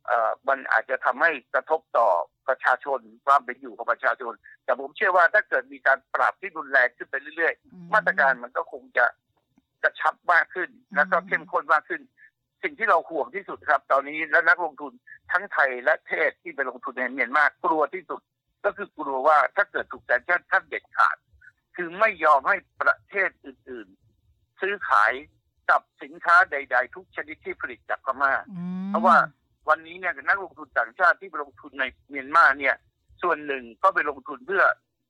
[0.07, 2.09] เอ่อมันอาจจะทำให้กระทบต่อ
[2.49, 4.33] ประชาชนความเป็นอยู่ของประชาชน
[4.65, 9.07] แต่ผมเชื่อว่าถ้าเกิดมีการปรับที่รุนแรงขึ้นไปเรื่อย ๆ มาตรการมันก็คงจะ
[9.85, 12.03] กระชับมากขึ้น แล้วก็เข้มข้นมากขึ้น
[12.63, 14.93] สิ่งที่เราห่วงที่สุดครับ ตอนนี้และนักลงทุน
[15.33, 18.21] ทั้งไทยและเทศที่ไปลงทุนในเมียนมากกลัวที่สุด
[18.65, 21.17] ก็คือกลัวว่าถ้าเกิดถูกแซงชั่นท่านเด็ดขาด
[21.77, 23.89] คือไม่ยอมให้ประเทศอื่น
[24.25, 25.13] ๆ ซื้อขาย
[25.71, 28.33] กับสินค้าใด ๆ ทุกชนิดที่ผลิตจากพม่า
[28.89, 29.17] เพราะว่า
[29.69, 32.75] วันนี้เนี่ยนักลงทุนต่างชาติที่ไปลงทุนในเมียนมาเนี่ย
[33.23, 34.65] ส่วนหนึ่งก็ไปลงทุนเพื่อ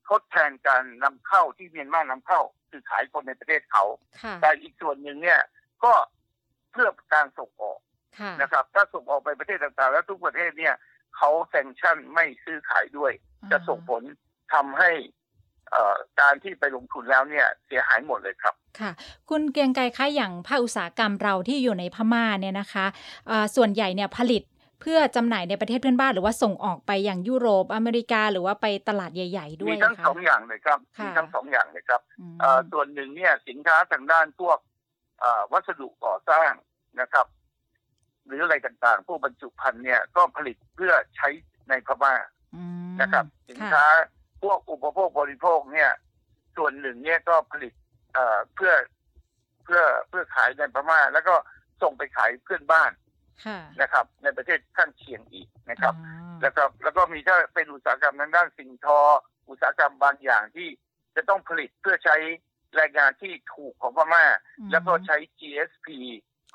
[0.08, 2.40] ทดแทนการนำเข้าที่เมียนมานำเข้า
[2.74, 3.84] คือขายคนในประเทศเขา
[4.40, 5.40] แต่อีกส่วนหนึ่งเนี่ย
[5.84, 5.92] ก็
[6.72, 7.78] เพื่อการส่งออก
[8.40, 10.74] นะครับ ถ้าส่งออกไปประเทศต่างๆ แล้วทุกประเทศเนี่ย
[11.16, 13.12] เขาแซงชั่นไม่ซื้อขายด้วย
[13.50, 14.02] จะส่งผล
[14.54, 14.90] ทำให้
[16.20, 18.90] การที่ไปลงทุนแล้วเนี่ยเสียหายหมดเลยครับค่ะ
[19.30, 24.42] คุณเกียงไกรคะอย่างภาคอุตสาหกรรมเราที่อยู่ในพม่าเนี่ยนะคะะส่วนใหญ่เนี่ยผลิต
[24.80, 32.00] เพื่อจำหน่ายในประเทศเพื่อนบ้านหรือว่าส่งออกไปอย่างยุโรปอเมริกา หรือว่าไปตลาดใหญ่ ๆ ด้วยมีทั้งสองอย่างเลยครับมีทั้งสองอย่างเลยครับ
[32.72, 34.58] ส่วนหนึ่งเนี่ยสินค้าทางด้านพวก
[35.52, 36.52] วัสดุก่อสร้าง
[37.00, 37.26] นะครับ
[38.26, 41.28] หรืออะไรต่างๆ พวกบรรจุภัณฑ์เนี่ยก็ผลิตเพื่อใช้
[41.68, 42.14] ในพม่า
[43.00, 43.84] นะครับสินค้า
[44.42, 45.90] พวกอุปโภคบริโภคเนี่ย
[46.56, 47.72] ส่วนหนึ่งเนี่ยก็ผลิต
[48.54, 48.72] เพื่อ
[49.64, 51.34] เพื่อเพื่อขายในพม่า แล้วก็
[51.82, 52.90] ส่งไปขายเพื่อนบ้าน
[53.80, 55.94] นะครับ ในประเทศข้างเคียงอีกนะครับ
[56.42, 59.00] แล้วก็แล้วก็มีถ้าเป็นอุตสาหกรรมทางด้านสิ่งทอ
[59.48, 60.68] อุตสาหกรรมบางอย่างที่
[61.16, 62.16] จะต้องผลิตเพื่อใช้
[62.76, 64.24] แรงงานที่ถูกของพม่า
[64.72, 65.88] แล้วก็ใช้ GSP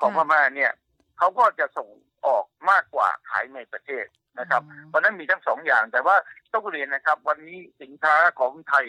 [0.00, 0.72] ของพม่าเนี่ย
[1.18, 1.88] เขาก็จะส่ง
[2.26, 4.06] ออกมากกว่าขายในประเทศ
[4.38, 6.16] นะครับเพราะนั้นมีทั้งสองอย่าง แต่ว่า
[6.54, 8.86] ต้องเรียนนะครับ วันนี้สินค้าของไทย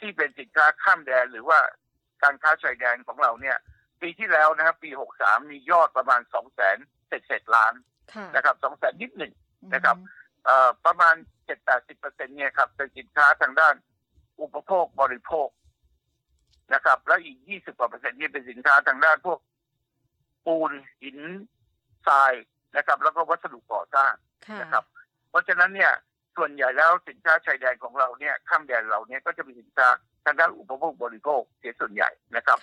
[0.00, 1.58] ที่เป็นสินค้าข้ามแดนหรือว่า
[2.22, 3.56] การค้าชายแดนของเราเนี่ย
[4.00, 6.78] ปีที่แล้วนะครับ ปีหกสามมียอดประมาณสองแสน
[7.14, 7.74] เศษเศษล้าน
[8.34, 9.32] นะครับสองแสนนิดหนึ่ง
[9.74, 9.96] นะครับ
[10.84, 13.74] ประมาณเจ็ดแปดสิบเปอร์เซ็นเนี่ยครับเป็นสินค้าทางด้าน
[14.40, 15.48] อุปโภคบริโภค
[16.74, 19.38] นะครับ แล้วอีกยี่สิบกว่าเปอร์เซ็นต์นี่เป็นสินค้าทางด้านพวก
[20.46, 20.72] ปูน
[21.02, 21.18] หิน
[22.06, 22.32] ทราย
[22.76, 24.12] นะครับ แล้วก็วัสดุก่อสร้าง
[24.60, 24.84] นะครับ
[25.30, 25.92] เพราะฉะนั้นเนี่ย
[26.36, 29.88] ส่วนใหญ่แล้วสินค้าชายแดนของเราเนี่ยข้ามแดนเราเนี่ยก็จะเป็นสินค้า
[30.24, 32.58] ทางด้านอุปโภคบริโภคเสียส่วนใหญ่นะครับ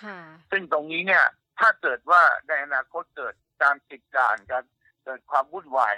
[0.50, 1.24] ซึ่งตรงนี้เนี่ย
[1.60, 4.64] ถ้าเกิดว่าในอนาคตเกิด การติดการการ
[5.04, 5.96] เกิดความวุ่นวาย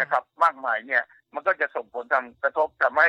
[0.00, 1.02] นะครับ มากมายเนี่ย
[1.34, 3.08] มันก็จะส่งผลทางกระทบทำให้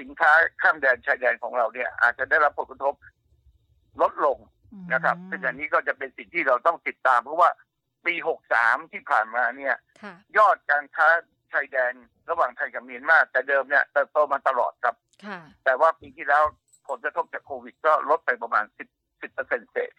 [0.00, 2.94] สินค้าข้ามแดนชายแดนของเราเนี่ย อาจจะได้รับผลกระทบ
[4.02, 4.38] ลดลง
[4.92, 7.50] นะครับซึ่งอันนี้ก็จะเป็นสิ่งที่เราต้องติดตาม เพราะว่า
[8.06, 9.74] ปีหกสามที่ผ่านมาเนี่ย
[10.38, 11.08] ยอดการค้า
[11.52, 11.92] ชายแดน
[12.30, 14.96] ระหว่างไทยกับเมียนมาแต่เดิมเนี่ยเติบโตมาตลอดครับ
[15.64, 16.44] แต่ว่าปีที่แล้ว
[16.88, 18.88] ผลกระทบจากโควิด ก็ลดไปประมาณสิบ
[19.22, 19.92] สิบเปอร์เซ็นต์เศษ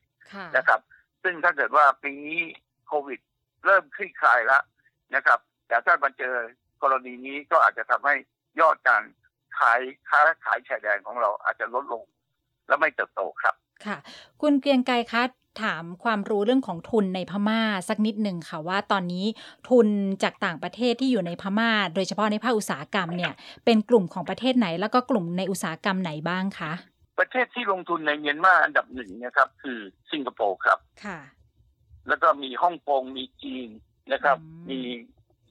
[0.57, 0.79] นะครับ
[1.23, 2.41] ซึ่งถ้าเกิดว่าปีนี้
[2.87, 3.19] โควิด
[3.65, 4.63] เริ่มคลี่คลายแล้ว
[5.15, 6.35] นะครับ แต่ถ้ามาเจอ
[6.81, 8.15] กรณีนี้ก็อาจจะทำให้
[8.59, 9.03] ยอดการ
[9.59, 12.03] ขายค้าขายชายแดนของเราอาจจะลดลง
[12.67, 13.97] และไม่เติบโตครับ ค่ะ
[14.41, 15.23] คุณเกรียงไกรคะ
[15.61, 19.25] ถามความรู้เรื่องของทุนในพม่าสักนิดหนึ่งค่ะว่าตอนนี้
[19.69, 19.87] ทุน
[20.23, 23.33] จากต่างประเทศที่อยู่ในพม่า โดยเฉพาะในภาคอุตสาหกรรมเนี่ย
[23.65, 26.71] เป็นกลุ่มของประเทศไหน แล้วก็กลุ่มในอุตสาหกรรมไหนบ้างคะ
[27.19, 29.79] ประเทศที่ลงทุนในเมียนมาอันดับหนึ่งนะครับ คือ
[30.11, 31.19] สิงคโปร์ครับ ค่ะ
[32.07, 33.69] แล้วก็มีฮ่องกงมีจีน
[34.13, 34.37] นะครับ
[34.69, 34.79] มี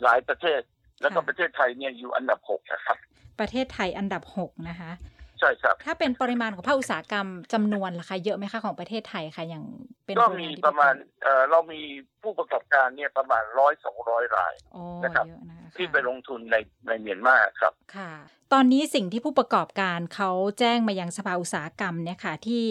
[0.02, 0.60] หลายประเทศ
[1.00, 2.98] แล้วก็ประเทศไทยเนี่ยอยู่อันดับหกนะครับ
[3.40, 9.64] ประเทศไทยอันดับหกนะคะใช่ครับ ถ้าเป็นปริมาณของภาคอุตสาหกรรมจำนวนราคาเยอะไหมคะของประเทศไทยคะอย่าง
[10.04, 11.80] เป็นก็มีประมาณเออเรามี
[12.22, 14.54] ผู้ประกอบการเนี่ยประมาณร้อยสองร้อยราย
[15.04, 15.26] นะครับ
[15.76, 16.56] ที่ไปลงทุนใน
[16.88, 18.12] ในเมียนมาครับค่ะ
[18.52, 22.64] ตอนนี้สิ่งที่ผู้ประกอบการเขาแจ้งมายังสภาอุตสาหกรรมเนี่ยค่ะที่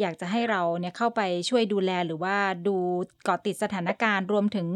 [0.00, 2.36] อยากจะให้เราเนี่ยเข้าไปช่วยดูแลหรือว่า
[2.68, 2.76] ดู
[3.24, 4.68] เกาะติดสถานการณ์รวมถึง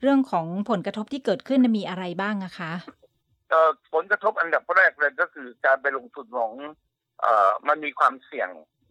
[0.00, 2.72] เรื่องของผลกระทบที่เกิดขึ้นมีอะไรบ้างอะคะ
[3.94, 6.52] ผลกระทบอันดับแรกเลยก็คือการไปลงทุนของ
[7.20, 8.48] เอ่อมันมีความเสี่ยง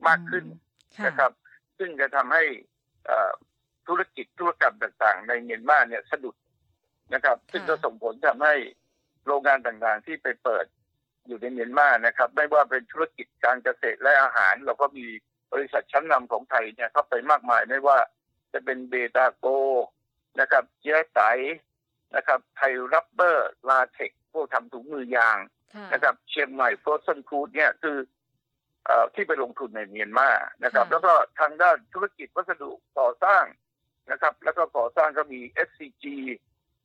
[0.08, 0.46] มากขึ้น
[1.06, 1.32] นะครับ
[1.78, 2.44] ซึ่งจะทำให้
[3.88, 6.36] ธุรกิจธุรกรรมต่างๆ ในเมียนมาเนี่ยสะดุด
[7.14, 8.56] นะครับ ซึ่งจะส่งผลทำให้
[9.26, 10.66] โรงงานต่างๆที่ไปเปิด
[11.28, 15.06] อยู่ในเมียนมานะครับ ไม่ว่าเป็นธุรกิจการเกษตรและอาหาร เราก็มี
[15.54, 17.98] บริษัทชั้นนำของไทยเนี่ยเข้าไปมากมายไม่ว่า
[18.54, 19.46] จะเป็นเบตาโก
[20.40, 21.22] นะครับเจ๊ไต
[22.16, 25.38] นะครับไทยรับเบอร์ลาเทคพวกทำถุงมือยาง
[25.92, 27.98] นะครับเชียงใหม่โฟรเซนฟูดเนี่ยคือ
[29.14, 30.30] ที่ไปลงทุนในเมียนมา
[30.64, 33.44] นะครับ แล้วก็ทางด้านธุรกิจวัสดุก่อสร้าง
[34.12, 36.06] นะครับ แล้วก็ก่อสร้างก็มี SCG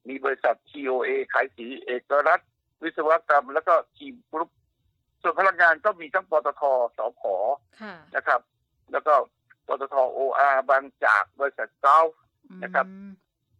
[0.09, 2.41] มีบริษัท TOA ขายสีเอกรัฐ
[2.83, 4.51] วิศวกรรม แล้วก็ทีมกรุ๊ป
[5.23, 6.63] ส่วนพลังงานก็มีทั้งปตท
[6.97, 7.23] สพ
[8.17, 8.41] นะครับ
[8.93, 9.15] แล้วก็
[9.67, 12.01] ปตทโออาร์บางจากบริษัทเก้า
[12.63, 12.87] นะครับ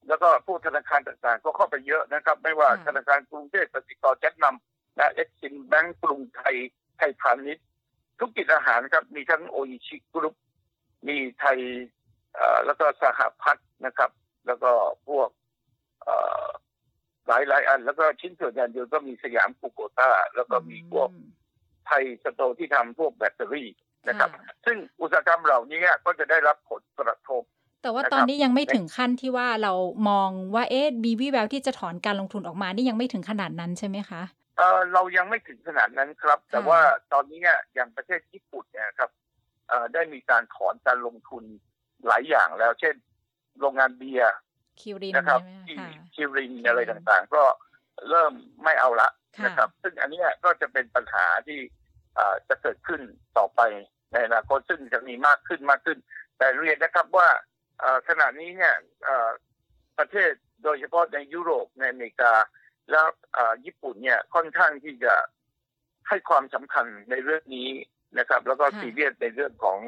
[0.09, 6.57] แล้วก็ผู้ธนาคารต่างๆ ก็เข้าไปเยอะนะครับ ไม่ว่าธนาคารกรุงเทพกสิกรแจ็คนำ และเอ็กซิมแบงก์กรุงไทย
[6.97, 7.67] ไทยพาณิชย์
[8.19, 10.35] ทุกกิจอาหารครับ มีทั้งโออิชิกรุ๊ป
[11.09, 11.59] มีไทย
[12.67, 13.57] แล้วก็สหพัฒ
[13.87, 14.11] นะครับ
[14.47, 14.73] แล้วก็
[15.09, 15.29] พวก
[17.27, 21.11] หลายหลายอัน แล้วก็ชิ้นส่วนยานยนต์ก็มีสยามปูโกต้า แล้วก็มีพวก
[21.87, 23.69] ไทยสโตที่ทำพวกแบตเตอรี่
[24.09, 24.31] นะครับ
[24.65, 27.43] ซึ่งอุตสาหกรรมเหล่านี้ก็จะได้รับผลกระทบ
[27.83, 29.73] แต่ว่าตอนนี้ยังไม่ถึงขั้นที่ว่าเรา
[30.09, 34.23] มองว่าเอ๊ะบีวีแววที่จะถอนการลงทุนออกมานี่ยังไม่ถึงขนาดนั้นใช่ไหมคะ
[34.59, 36.81] เออเรายังไม่ถึงขนาดนั้นครับ แต่ว่า
[37.13, 39.11] ตอนนี้เนี่ยอย่างประเทศญี่ปุ่นเนี่ยครับ
[39.69, 41.45] เออได้มีการถอนการลงทุน
[42.07, 42.95] หลายอย่างแล้ว เช่น
[43.61, 44.33] โรงงานเบียร์
[44.81, 45.41] คิวรินนะครับ
[46.15, 47.43] คิวรินอะไรต่างๆ ก็
[48.09, 48.33] เริ่ม
[48.65, 49.09] ไม่เอาละ
[49.45, 51.59] นะครับ ซึ่งอันนี้ก็จะเป็นปัญหาที่
[52.49, 53.01] จะเกิดขึ้น
[53.39, 53.61] ต่อไป
[54.13, 55.99] ในอนาคตซึ่งจะมีมากขึ้นมากขึ้น
[56.39, 57.29] แต่เรียนนะครับว่า
[58.09, 58.75] ขณะนี้เนี่ย
[59.99, 60.33] ประเทศ
[60.65, 62.33] โดยเฉพาะในยุโรปในอเมริกา
[62.91, 63.07] แล้ว
[63.65, 65.15] ญี่ปุ่นเนี่ยค่อนข้างที่จะ
[66.09, 67.71] ให้ความสำคัญในเรื่องนี้
[68.19, 69.79] นะครับ แล้วก็ซีเรียสในเรื่องของ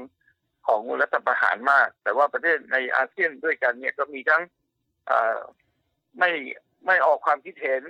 [0.69, 4.43] ของรัฐประหารมาก แต่ว่าประเทศในอาเซียนด้วยกันเนี่ยก็มีทั้ง
[6.19, 6.31] ไม่
[6.87, 7.83] ไม่ออกความคิดเห็น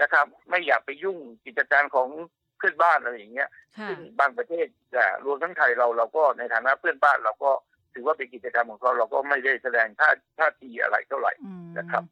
[0.00, 2.08] นะครับ ไม่อยากไปยุ่งกิจการของ
[2.56, 3.50] เพื่อนบ้านอะไรอย่างเงี้ย
[3.88, 7.52] ซึ่งบางประเทศแต่รวมทั้งไทยเราเราก็ในฐานะเพื่อนบ้านเราก็
[7.94, 11.32] ถือว่าเป็นกิจกรรมของเขาเราก็ไม่ได้แสดงท่าท่าทีอะไรเท่าไหร่
[11.78, 12.02] นะครับ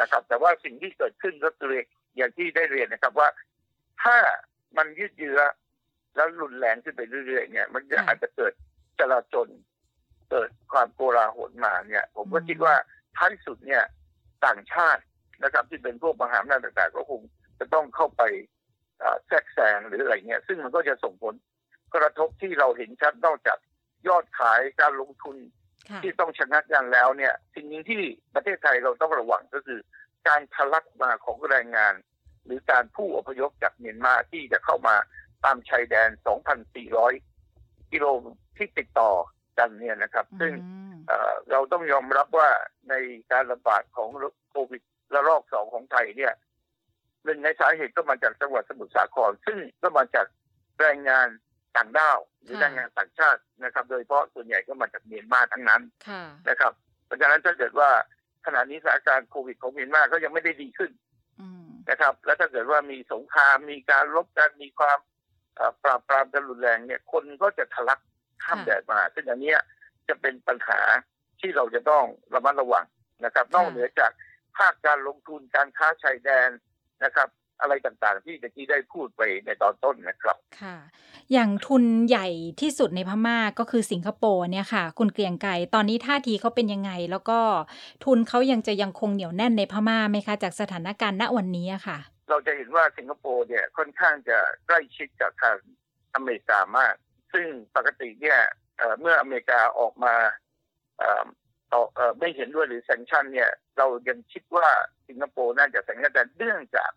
[0.00, 1.72] นะครับ แต่ว่าสิ่งที่เกิดขึ้นก็คือ
[2.16, 3.28] อย่างที่ได้เรียนนะครับว่า
[4.02, 4.16] ถ้า
[4.76, 5.40] มันยืดเยื้อ
[6.16, 8.52] แล้วรุนแรงขึ้นไปเรื่อยๆเนี่ย มันจะอาจจะเกิด
[8.98, 9.48] จลาจล
[10.30, 12.74] เกิดความโกลาหลมาเนี่ย ผมก็คิดว่า
[13.16, 13.82] ท้ายสุดเนี่ย
[14.46, 15.02] ต่างชาติ
[15.44, 17.20] นะครับ ที่เป็นพวกมหาอำนาจต่างๆ ก็คง
[17.58, 18.22] จะต้องเข้าไป
[19.26, 21.34] แทรกแซงหรืออะไรเงี้ย ซึ่งมันก็จะส่งผล
[21.94, 23.58] กระทบที่เราเห็นชัดนอกจาก
[24.06, 25.36] ยอดขายการลงทุน
[26.02, 28.02] ที่ต้องชะงักกันแล้วเนี่ย สิ่งนี้ที่
[28.34, 29.80] ประเทศไทยเราต้องระวังก็คือ
[30.28, 31.94] การทะลักมาของแรงงาน
[32.44, 34.96] หรือการผู้อพยพจากเมียนมาที่จะเข้ามา
[35.44, 36.10] ตามชายแดน
[37.20, 38.06] 2,400 กิโล
[38.56, 39.10] ที่ติดต่อ
[39.58, 40.52] กันเนี่ยนะครับ ซึ่ง
[41.50, 42.50] เราต้องยอมรับว่า
[42.90, 42.94] ใน
[43.32, 44.08] การระบาดของ
[44.50, 44.82] โควิด
[45.14, 46.34] ระลอกสองของไทยเนี่ย
[47.24, 50.26] หนึ่งในสาเหตุก็มาจากจังหวัดสมุทรสาคร ซึ่งก็มาจาก
[50.80, 51.28] แรงงาน
[51.78, 55.82] ต่างด้าวหรือแรงงานต่างชาตินะครับ โดยเฉพาะส่วนใหญ่ก็มาจากเมียนมาทั้งนั้น
[56.48, 56.72] นะครับ
[57.06, 57.90] เพราะฉะนั้นถ้าเกิดว่า
[58.46, 60.90] ขณะนี้สถานการณ์โควิดของเมียนมาก็ยังไม่ได้ดีขึ้น
[61.90, 64.98] นะครับ แล้วถ้าเกิดว่ามีสงครามมีการรบกันมีความ
[65.84, 68.00] ปราบปรามกันรุนแรงเนี่ย คนก็จะทะลัก
[68.44, 69.54] ข้ามแดดมาซึ่งอันนี้
[70.08, 70.80] จะเป็นปัญหา
[71.40, 72.84] ที่เราจะต้องระมัดระวัง
[73.24, 74.12] นะครับ นอกเหนือจาก
[74.58, 76.50] ภาคการลงทุนการค้าชายแดน
[77.04, 77.28] นะครับ
[77.60, 80.76] อะไรต่างๆ ที่ตะกี้ได้พูดไปในตอนต้นนะครับ ค่ะ
[81.32, 82.28] อย่างทุนใหญ่
[82.60, 87.38] ที่สุดในพม่าก็คือสิงคโปร์เนี่ยค่ะ คุณเกรียงไกรตอนนี้ท่าทีเขาเป็นยังไง แล้วก็
[88.04, 91.98] ทุนเขายังจะยังคงเหนียวแน่นในพม่าไหมคะ จากสถานการณ์ณวันนี้ค่ะ
[92.30, 95.56] เราจะเห็นว่าสิงคโปร์เนี่ยค่อนข้างจะใกล้ชิดกับทาง
[96.14, 96.94] อเมริกามาก
[97.32, 98.40] ซึ่งปกติเนี่ย
[99.00, 100.14] เมื่ออเมริกาออกมา
[101.72, 101.82] ต่อ
[102.18, 104.68] ไม่เห็นด้วยหรือ sanction เนี่ย เรายังคิดว่า
[105.08, 106.90] สิงคโปร์น่าจะ sanction แต่เนื่องจาก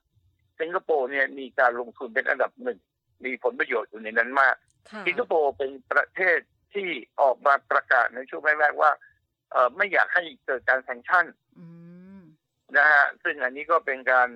[0.61, 2.79] สิงคโปร์เนี่ยมีการลงทุนเป็นอันดับหนึ่ง
[3.25, 4.55] มีผลประโยชน์อยู่ในนั้นมาก
[5.07, 6.39] สิงคโปร์เป็นประเทศ
[6.73, 6.87] ที่
[7.21, 8.91] ออกมาประกาศในช่วงแรกๆว่า
[9.51, 11.25] เออไม่อยากให้เกิดการ sanction
[12.77, 14.29] นะฮะซึ่งอันนี้ก็เป็นการ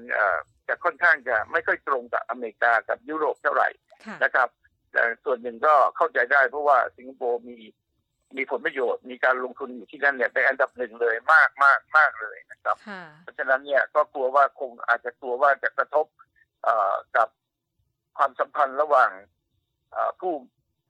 [0.68, 3.70] จะค่อนข้างจะไม่ค่อยตรงกับอเมริกากับยุโรปเท่าไหร่
[4.24, 4.50] นะครับ
[4.92, 7.58] แต่ส่วนหนึ่งก็เข้าใจได้เพราะว่าสิงคโปร์มี
[8.38, 12.78] มีผลประโยชน์มีการลงทุนอยู่ที่นั่นเนี่ยเป็นอันดับหนึ่งเลยมากมากมากเลยนะครับ
[13.22, 16.06] เพราะฉะนั้นเนี่ยก็กลัวว่าคงอาจจะกลัวว่าจะกระทบ
[17.18, 17.28] กับ
[18.18, 19.12] ความสัมพันธ์ระหว่าง
[20.20, 20.34] ผู้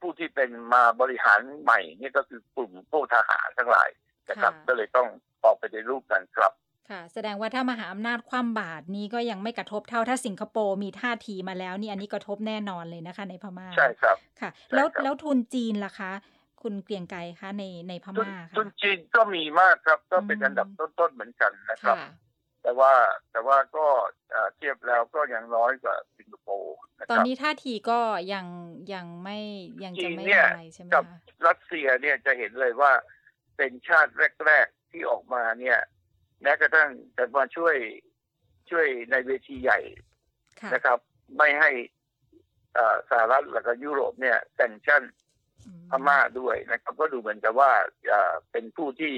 [0.00, 3.88] ผู้ที่เป็นมาบริหารใหม่นี่ก็คือกลุ่มผู้ทหารทั้งหลาย
[4.30, 5.08] นะครับ ก็เลยต้อง
[5.44, 6.52] ออกไปในรูปกันครับ
[6.90, 16.12] ค่ะ แสดงว่าถ้ามหาอำนาจคว่ำบาตรนี้ก็ยังไม่กระทบเท่าถ้าสิงคโปร์มีท่าทีมาแล้วนี่อันนี้กระทบแน่นอนเลยนะคะ ในพม่าใช่ครับค่ะ แล้วแล้วทุนจีนล่ะคะ
[16.66, 21.96] คุณเกรียงไกรคะในในพม่าค่ะทุนจีนก็มีมากครับ ก็เป็นอันดับต้นๆเหมือนกันนะครับ
[22.62, 22.92] แต่ว่า
[23.32, 23.86] แต่ว่าก็
[24.56, 26.76] เทียบแล้วก็ยังน้อยกว่าสิงคโปร์
[27.10, 28.00] ตอนนี้ท่าทีก็
[28.32, 28.46] ยัง
[28.94, 29.38] ยังไม่
[29.84, 31.04] ยังจะไม่อะไรใช่ไหมกับ
[31.46, 32.92] รัสเซียเนี่ยจะเห็นเลยว่า
[33.56, 34.12] เป็นชาติ
[34.44, 35.78] แรก ๆ ที่ออกมาเนี่ย
[36.42, 37.76] แม้กระทั่งจะมาช่วย
[38.70, 39.80] ช่วยในเวทีใหญ่
[40.74, 40.98] นะครับ
[41.36, 41.70] ไม่ให้
[43.10, 45.02] สหรัฐและก็ยุโรปเนี่ยแต่งชั่น
[45.90, 47.70] พม่าด้วยนะครับ ก็ดูเหมือนกับว่า
[48.52, 49.14] เป็นผู้ที่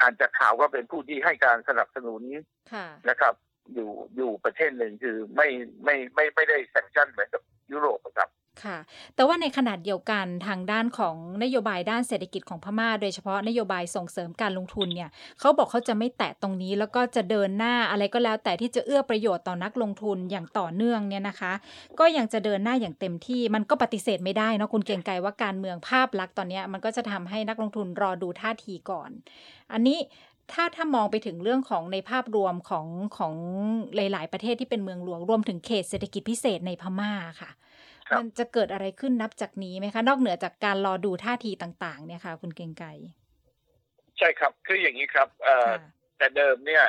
[0.00, 2.22] อ่านจากข่าวก็เป็นผู้ที่ให้การสนับสนุน
[3.08, 3.34] นะครับ
[3.74, 5.48] อยู่อยู่ประเทศหนึ่งคือไม่
[5.84, 8.28] ไม่ไม่ไม่ได้แซงชั่นเหมือนกับยุโรปครับ
[8.64, 8.78] ค่ะ
[9.14, 15.10] แต่ว่าในขนาดเดียวกันทางด้านของนโยบายด้านเศรษฐกิจของพม่า โดยเฉพาะนโยบายส่งเสริมการลงทุนเนี่ย
[15.40, 21.52] เขาบอกเขาจะไม่แตะตรงนี้ แล้วก็จะเดินหน้าอะไรก็แล้ว แต่ที่จะเอื้อประโยชน์ต่อนักลงทุนอย่างต่อเนื่องเนี่ยนะคะ
[21.98, 29.10] ก็ยังจะเดินหน้าอย่างเต็มที่มันก็ปฏิเสธไม่ได้นะคุณเกียงไกรว่าการเมืองภาพลักษณ์ตอนนี้มันก็จะทำให้นักลงทุนรอดูท่าทีก่อน
[29.72, 29.98] อันนี้
[30.52, 32.86] ถ้าถ้ามองไปถึงเรื่องของในภาพรวมของ
[33.16, 33.34] ของ
[33.94, 37.50] หลาย ๆ ประเทศที่เป็นเมืองหลวงรวมถึงเขตเศรษฐกิจพิเศษในพม่าค่ะ
[38.18, 42.84] มันจะเกิดอะไรขึ้นนับจากนี้ไหมคะ นอกเหนือจากการรอดูท่าทีต่าง ๆ เนี่ยค่ะ คุณเกงไก
[44.18, 45.28] ใช่ครับ คืออย่างนี้ครับ
[46.18, 46.84] แต่เดิมเนี่ย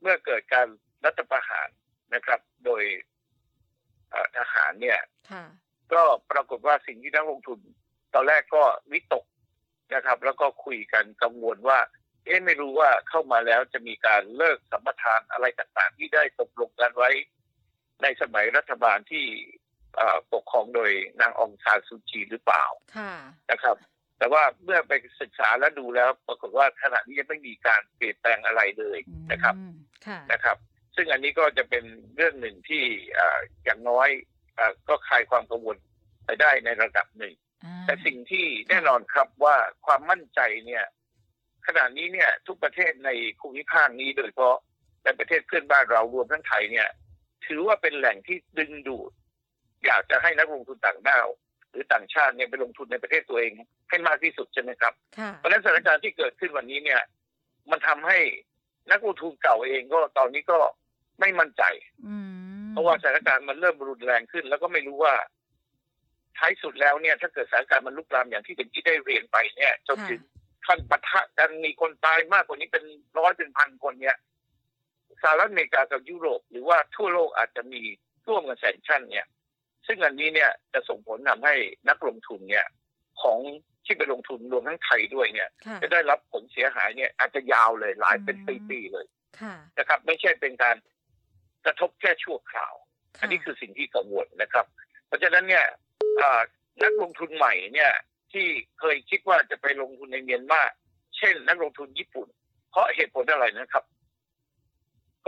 [0.00, 0.66] เมื่อเกิดการ
[1.04, 1.68] รัฐประหาร
[2.14, 2.82] นะครับ โดย
[4.36, 5.00] ทหารเนี่ย
[5.92, 7.58] ก็ปรากฏว่าสิ่งที่นักลงทุน
[8.14, 9.24] ตอนแรกก็วิตก
[9.94, 11.78] นะครับ แล้วก็คุยกันกังวลว่า
[12.24, 17.10] เอ๊ะไม่รู้ว่าเข้ามาแล้วจะมีการเลิกสัมปทานอะไรต่างๆ ที่ได้ตกลงกันไว้
[18.02, 19.26] ในสมัยรัฐบาลที่
[20.32, 22.64] ปกครองโดยนางองซานซูจีหรือเปล่า
[23.50, 23.76] นะครับ
[24.18, 28.98] แต่ว่าเมื่อไปศึกษาและดูแล้ว ปรากฏว่าขณะนี้ยังไม่มีการเปลี่ยนแปลงอะไรเลย
[29.32, 29.54] นะครับ
[30.32, 30.56] นะครับ
[30.96, 31.84] ซึ่งอันนี้ก็จะเป็น
[32.16, 32.84] เรื่องหนึ่งที่
[33.64, 34.08] อย่างน้อย
[34.88, 35.76] ก็คลายความกังวล
[36.24, 37.34] ไปได้ในระดับหนึ่ง
[37.86, 40.84] แต่สิ่งที่แน่นอนครับว่าความมั่นใจเนี่ย
[41.66, 44.56] ขณะนี้เนี่ย ทุกประเทศในภูมิภาคนี้โดยเฉพาะ
[45.04, 46.88] ในประเทศเพื่อนบ้านเรารวมทั้งไทยเนี่ย
[47.46, 49.10] ถือว่าเป็นแหล่งที่ดึงดูด
[49.86, 51.26] อยากจะให้นักลงทุนต่างด้าว
[51.70, 53.52] หรือต่างชาติเนี่ยไปลงทุนในประเทศตัวเอง
[53.90, 54.92] ให้มากที่สุดใช่ไหมครับ
[55.36, 57.00] เพราะฉะนั้นสถานการณ์ที่เกิดขึ้นวันนี้เนี่ย
[57.70, 58.18] มันทำให้
[58.90, 60.58] นักลงทุนเก่าเองก็ตอนนี้ก็
[61.20, 61.62] ไม่มั่นใจ
[62.70, 65.14] เพราะว่าสถานการณ์มันเริ่มรุนแรงขึ้น แล้วก็ไม่รู้ว่า
[66.38, 70.20] ท้ายสุดแล้วเนี่ย ถ้าเกิดสถานการณ์มันลุกลามอย่างที่เป็นที่ได้เรียนไปเนี่ยจนถึง
[70.66, 72.84] ขั้นปะทะกันมีคนตายมากกว่านี้เป็น
[73.18, 74.16] ร้อยเป็นพันคนเนี่ย
[75.22, 77.82] สหรัฐอเมริกากับยุโรป หรือว่าทั่วโลกอาจจะมี
[78.28, 79.26] ร่วมกันแซงชั่นเนี่ย
[79.86, 81.54] ซึ่งอันนี้เนี่ยจะส่งผลทำให้
[81.88, 82.66] นักลงทุนเนี่ย
[83.22, 83.38] ของ
[83.84, 85.48] ที่ไปลงทุนรวมทั้งไทยด้วยเนี่ย
[85.82, 88.36] จะได้รับผลเสียหายเนี่ย อาจจะยาวเลยหลายเป็น
[88.70, 89.06] ปีๆเลย
[89.78, 90.76] นะครับ ไม่ใช่เป็นการ
[91.64, 92.74] กระทบแค่ชั่วคราว
[93.20, 94.66] อันนี้คือสิ่งที่กังวลนะครับ
[95.06, 95.64] เพราะฉะนั้นเนี่ย
[96.82, 97.92] นักลงทุนใหม่เนี่ย
[98.32, 98.46] ที่
[98.80, 100.62] เคยคิดว่าจะไปลงทุนในเมียนมา
[101.18, 102.28] เช่น นักลงทุนญี่ปุ่น
[102.70, 103.84] เพราะเหตุผลอะไรนะครับ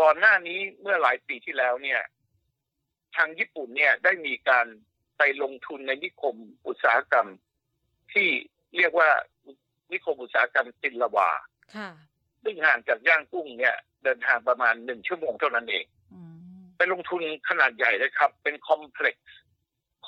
[0.00, 2.00] ก่อนหน้านี้เมื่อหลายปีที่แล้วเนี่ย
[3.16, 4.66] ทางญี่ปุ่นเนี่ยได้มีการ
[5.18, 6.36] ไปลงทุนในนิคม
[6.66, 7.28] อุตสาหกรรม
[8.12, 8.28] ที่
[8.76, 9.10] เรียกว่า
[9.92, 11.30] นิคมอุตสาหกรรมจินละวา
[12.44, 15.84] ซึ่งห่างจากย่างกุ้งเนี่ยเดินทางประมาณหนึ่งชั่วโมงเท่านั้นเอง
[16.76, 19.40] ไปลงทุนขนาดใหญ่เลยครับ เป็นคอมเพล็กซ์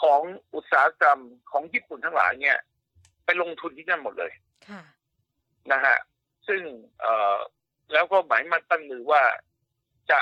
[0.01, 0.21] ของ
[0.55, 2.59] อุตสาหกรรมของญี่ปุ่นทั้งหลายเนี่ย
[3.25, 4.33] ไปลงทุนที่นั่นหมดเลย
[5.73, 5.99] นะฮะ
[6.49, 6.63] ซึ่ง
[7.01, 7.39] เอ่อ
[7.93, 9.23] แล้วก็หมายมั่นตั้งมือว่า
[10.11, 10.21] จะ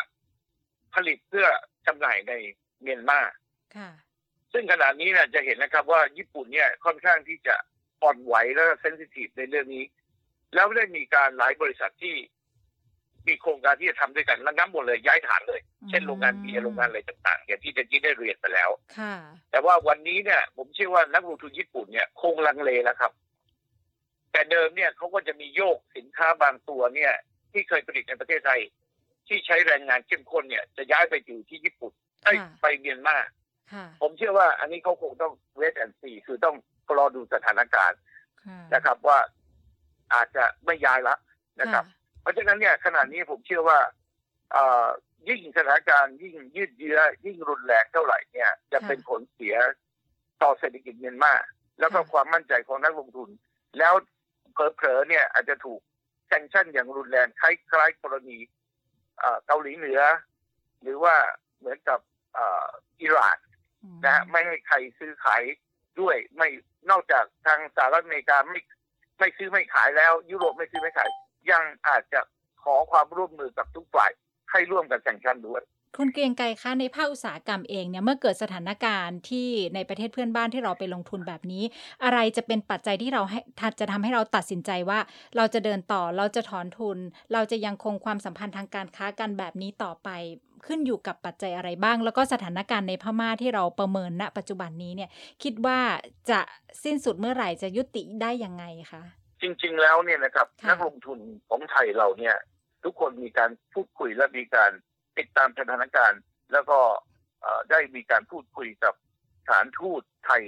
[0.95, 1.47] ผลิตเพื่อ
[1.87, 2.33] จำหน่ายใน
[2.83, 3.21] เมียนมา
[4.53, 7.55] ซึ่งขณะนี้เนี่ยจะเห็นนะครับว่าญี่ปุ่นเนี่ยค่อนข้างที่จะ
[8.03, 9.85] อ่อนไหวและเซนซิทีฟในเรื่องนี้
[10.55, 12.17] แล้วได้มีการหลายบริษัทที่
[13.27, 18.71] มีโครงการที่จะทำด้วยกันระงับหมดเลยย้ายฐานเลย เช่นโรงงานเบียร์โรงงานอะไรต่างๆอย่างที่จะกี้ได้เรียนไปแล้ว
[19.51, 23.13] แต่ว่าวันนี้เนี่ย ผมเชื่อว่านักลงทุนญี่ปุ่นเนี่ยคงลังเลแล้วครับ
[24.33, 27.13] แต่เดิมเนี่ยเขาก็จะมีโยกสินค้าบางตัวเนี่ย
[27.53, 28.61] ที่เคยผลิตในประเทศไทย
[29.29, 31.93] ที่ใช้แรงงานเข้มข้นเนี่ย จะย้ายไปอยู่ที่ญี่ปุ่น
[32.61, 33.17] ไปเมียนมา
[34.01, 36.57] ผมเชื่อว่าอันนี้เขาคงต้องเวทแอนซีคือต้อง
[36.99, 37.99] รอดูสถานการณ์
[38.75, 39.19] นะครับว่า
[40.15, 41.17] อาจจะไม่ย้ายละ
[41.61, 41.85] นะครับ
[42.21, 43.79] เพราะฉะนั้นเนี่ยขณะนี้ผมเชื่อว่า
[45.29, 49.57] ยิ่งสถานการณ์ยิ่งยืดเยื้อยิ่งรุนแรงเท่าไหร่เนี่ย จะเป็นผลเสีย
[50.43, 51.33] ต่อเศรษฐกิจเมียนมา
[51.81, 53.29] แล้วก็ความมั่นใจของนักลงทุน
[53.79, 53.95] แล้ว
[54.53, 55.81] เผลอๆเนี่ย อาจจะถูก
[56.27, 58.39] แซงชั่นอย่างรุนแรงคล้ายๆกรณี
[59.47, 60.01] เกาหลีเหนือ
[60.83, 61.15] หรือว่า
[61.59, 62.06] เหมือนกับอิหร่าน
[64.07, 65.43] นะไม่ให้ใครซื้อขาย
[66.01, 66.49] ด้วยไม่
[66.91, 68.61] นอกจากทางสหรัฐอเมริกาไม่
[69.19, 71.11] ไม่ซื้อไม่ขายแล้ว ยุโรปไม่ซื้อไม่ขาย
[71.51, 72.21] ยังอาจจะ
[72.63, 74.11] ขอความร่วมมือกับทุกฝ่าย
[74.51, 75.63] ให้ร่วมกันแข่งขันด้วย
[75.97, 81.65] คุณเกรียงไกรคะในภาคอุตสาหกรรมเองเนี่ยเมื่อเกิดสถานการณ์ที่ในประเทศเพื่อนบ้านที่เราไปลงทุนแบบนี้
[82.05, 83.41] อะไรจะเป็นปัจจัยที่เราให้
[83.81, 84.99] จะทำให้เราตัดสินใจว่า
[85.37, 86.99] เราจะเดินต่อเราจะถอนทุน
[87.33, 90.09] เราจะยังคงความสัมพันธ์ทางการค้ากันแบบนี้ต่อไป
[90.67, 95.11] ขึ้นอยู่กับปัจจัยอะไรบ้าง แล้วก็สถานการณ์ในพม่าที่เราประเมินณ ปัจจุบันนี้เนี่ย
[95.43, 95.79] คิดว่า
[96.31, 96.41] จะ
[96.85, 99.03] สิ้นสุดเมื่อไหร่จะยุติได้ยังไงคะ
[99.41, 102.37] จริง ๆ แล้วเนี่ยนะครับนักลงทุนของไทยเราเนี่ย
[102.85, 104.71] ทุกคนมีการพูดคุยและมีการ
[105.19, 106.21] ติดตามสถานการณ์
[106.53, 106.79] แล้วก็
[107.71, 108.95] ได้มีการพูดคุยกับ
[109.43, 110.43] สถานทูตไทย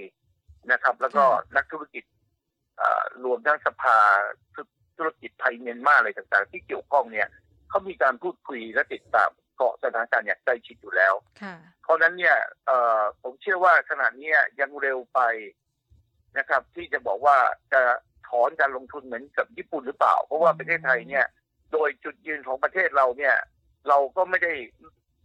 [0.73, 1.25] นะครับ แล้วก็
[1.57, 2.05] นักธุรกิจ
[3.25, 3.99] รวมทั้งสภา
[4.97, 7.29] ธุรกิจไทยเมียนมาอะไรต่างๆ ที่เกี่ยวข้องเนี่ย
[7.69, 11.15] เขามีการพูดคุยและติดตาม เกาะสถานการณ์อย่างใกล้ชิดอยู่แล้ว
[11.83, 12.37] เพราะนั้นเนี่ย
[13.23, 15.21] ผมเชื่อว่าขณะนี้ยังเร็วไป
[16.39, 17.37] นะครับ ที่จะบอกว่า
[17.73, 17.81] จะ
[18.29, 21.27] ถอนการลงทุนเหมือนกับญี่ปุ่นหรือเปล่า เพราะว่าประเทศไทยเนี่ย
[21.73, 23.35] โดยจุดยืนของประเทศเราเนี่ย
[23.89, 24.53] เราก็ไม่ได้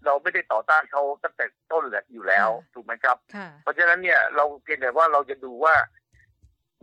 [0.06, 3.18] เราไม่ได้ต่อต้านเขาตั้งแต่ต้นแหละอยู่แล้วถูกไหมครับ
[3.64, 5.76] เพราะฉะนั้นเนี่ยเราเพียงแต่ว่าเราจะดูว่า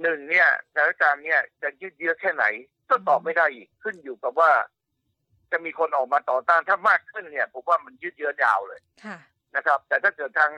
[0.03, 2.45] หนึ่งเนี่ยสถานการณ์เนี่ยจะยืดเยื้อแค่ไหน
[2.91, 4.51] ก็ตอบไม่ได้อีกขึ้นอยู่กับว่า
[5.53, 8.81] จะมีคนออกมาต่อต้านถ้ามากขึ้นเนี่ยผมว่ามันยืดเยื้อยาวเลย
[9.57, 10.53] นะครับ แต่ถ้าเกิดทาง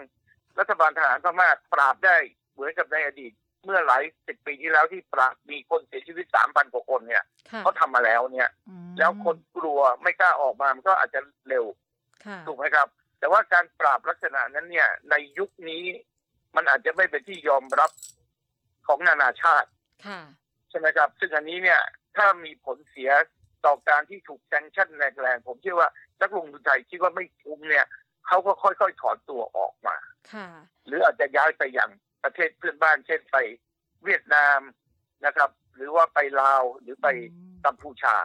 [0.59, 2.17] รัฐบาลทหารพม่าปราบได้
[2.53, 3.33] เหมือนกับในอดีต
[3.65, 7.23] เมื่อหลายสิบปีที่แล้วที่ปรามีคนเสียชีวิตสามพันกว่าคนเนี่ย
[7.61, 8.51] เขาทำมาแล้วเนี่ย
[8.99, 11.65] แล้วคนกลัวไม่กล้าออกมามันก็อาจจะเร็ว
[12.47, 12.89] ถูกไหมครับ
[13.19, 15.85] แต่ว่าการปราบลักษณะนั้นเนี่ย ในยุคนี้
[16.57, 17.91] มันอาจจะไม่เป็นที่ยอมรับ
[18.87, 19.69] ของนานาชาติ
[20.71, 21.81] ใช่ไหมครับ ซึ่งอันนี้เนี่ย
[22.17, 23.11] ถ้ามีผลเสีย
[23.67, 25.89] ต่อการที่ถูกแซงชั่นแรงๆ ผมเชื่อว่า
[26.21, 27.87] นักลงทุนไทยคิดว่าไม่คุ้มเนี่ย
[28.27, 29.97] เขาก็ค่อยๆ ถอนตัวออกมา
[30.87, 31.91] หรืออาจจะย้ายไปอย่าง
[32.25, 33.37] ประเทศเพื่อนบ้าน เช่นไป
[34.05, 34.61] เวียดนาม
[35.27, 37.09] นะครับ หรือว่าไปลาวหรือไป
[37.67, 38.17] กัมพูชา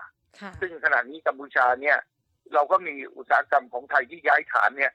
[0.62, 1.98] ซึ่งขณะนี้กัมพูชาเนี่ย
[2.54, 4.92] เราก็มีอุตสาหกรรมของไทยที่ย้ายฐานเนี่ย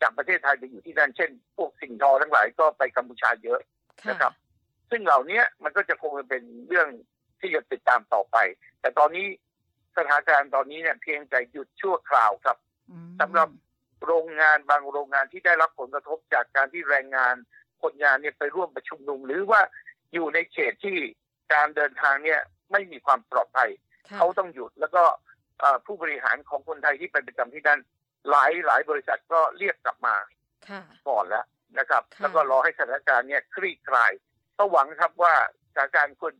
[0.00, 3.60] จากประเทศไทยไปอยู่ที่นั่นเช่น พวกสิ่งทอทั้งหลายก็ไปกัมพูชาเยอะ
[4.08, 4.32] นะครับ
[4.90, 6.88] ซึ่งเหล่านี้มันก็จะคงเป็นเรื่อง
[7.40, 8.36] ที่จะติดตามต่อไป
[8.80, 9.26] แต่ตอนนี้
[9.96, 12.58] สถานการณ์ตอนนี้เนี่ยเพียงแต่หยุดชั่วคราวครับ
[13.20, 13.48] สำหรับ
[14.06, 17.34] โรงงานบางโรงงานที่ได้รับผลกระทบจากการที่แรงงาน
[17.82, 19.60] คนงานเนี่ยไปร่วมประชุมนุมหรือว่า
[20.12, 20.98] อยู่ในเขตที่
[21.54, 22.40] การเดินทางเนี่ย
[22.72, 23.70] ไม่มีความปลอดภัย
[24.16, 25.02] เขาต้องหยุดแล้วก็
[25.86, 27.80] ผู้บริหารของคนไทยที่ไปประจำที่นั่น
[28.30, 30.16] หลายหลายบริษัทก็เรียกกลับมา
[31.08, 31.44] ก่อนแล้ว
[31.78, 34.12] นะครับ แล้วก็รอให้สถานการณ์เนี่ยคลี่คลาย
[34.58, 35.34] ก็หวังครับว่า
[35.72, 36.34] สถานการณ์คุณ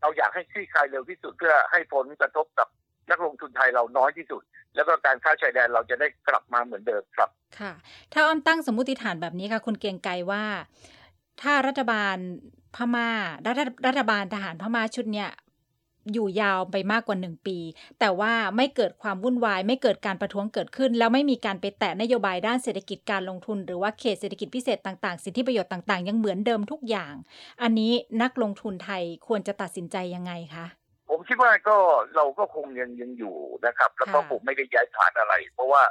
[0.00, 2.68] เราอยากให้คลี่คลายเร็วที่สุดเพื่อให้ผลกระทบกับ
[3.10, 4.42] นักลงทุนไทยเราน้อยที่สุด
[4.74, 7.28] แล้วก็การค้าชายแดนเราจะได้กลับมาเหมือนเดิมครับ
[7.58, 7.72] ค่ะ
[8.12, 10.44] ถ้าอ้อมตั้งสมมติฐานแบบนี้ค่ะ คุณเกียงไกรว่า
[11.42, 12.16] ถ้ารัฐบาล
[12.76, 13.10] พม่า
[13.46, 15.30] รัฐรัฐบาลทหารพม่าชุดเนี้ย
[16.12, 17.58] อยู่ยาวไปมากกว่าหนึ่งปี
[18.00, 27.14] แต่ว่าไม่เกิดความวุ่นวาย ไม่เกิดการประท้วงเกิดขึ้น แล้วไม่มีการไปแตะนโยบายด้านเศรษฐกิจการลงทุน หรือว่าเขตเศรษฐกิจพิเศษต่างๆ สิทธิประโยชน์ต่างๆ ยังเหมือนเดิมทุกอย่าง
[27.62, 27.92] อันนี้
[28.22, 30.66] นักลงทุนไทยควรจะตัดสินใจยังไงคะ
[31.08, 31.76] ผมคิดว่าก็
[32.16, 33.36] เราก็คงยังยังอยู่
[33.66, 35.82] นะครับ แล้วก็ผมไม่ได้ย้ายฐานอะไร เพราะว่า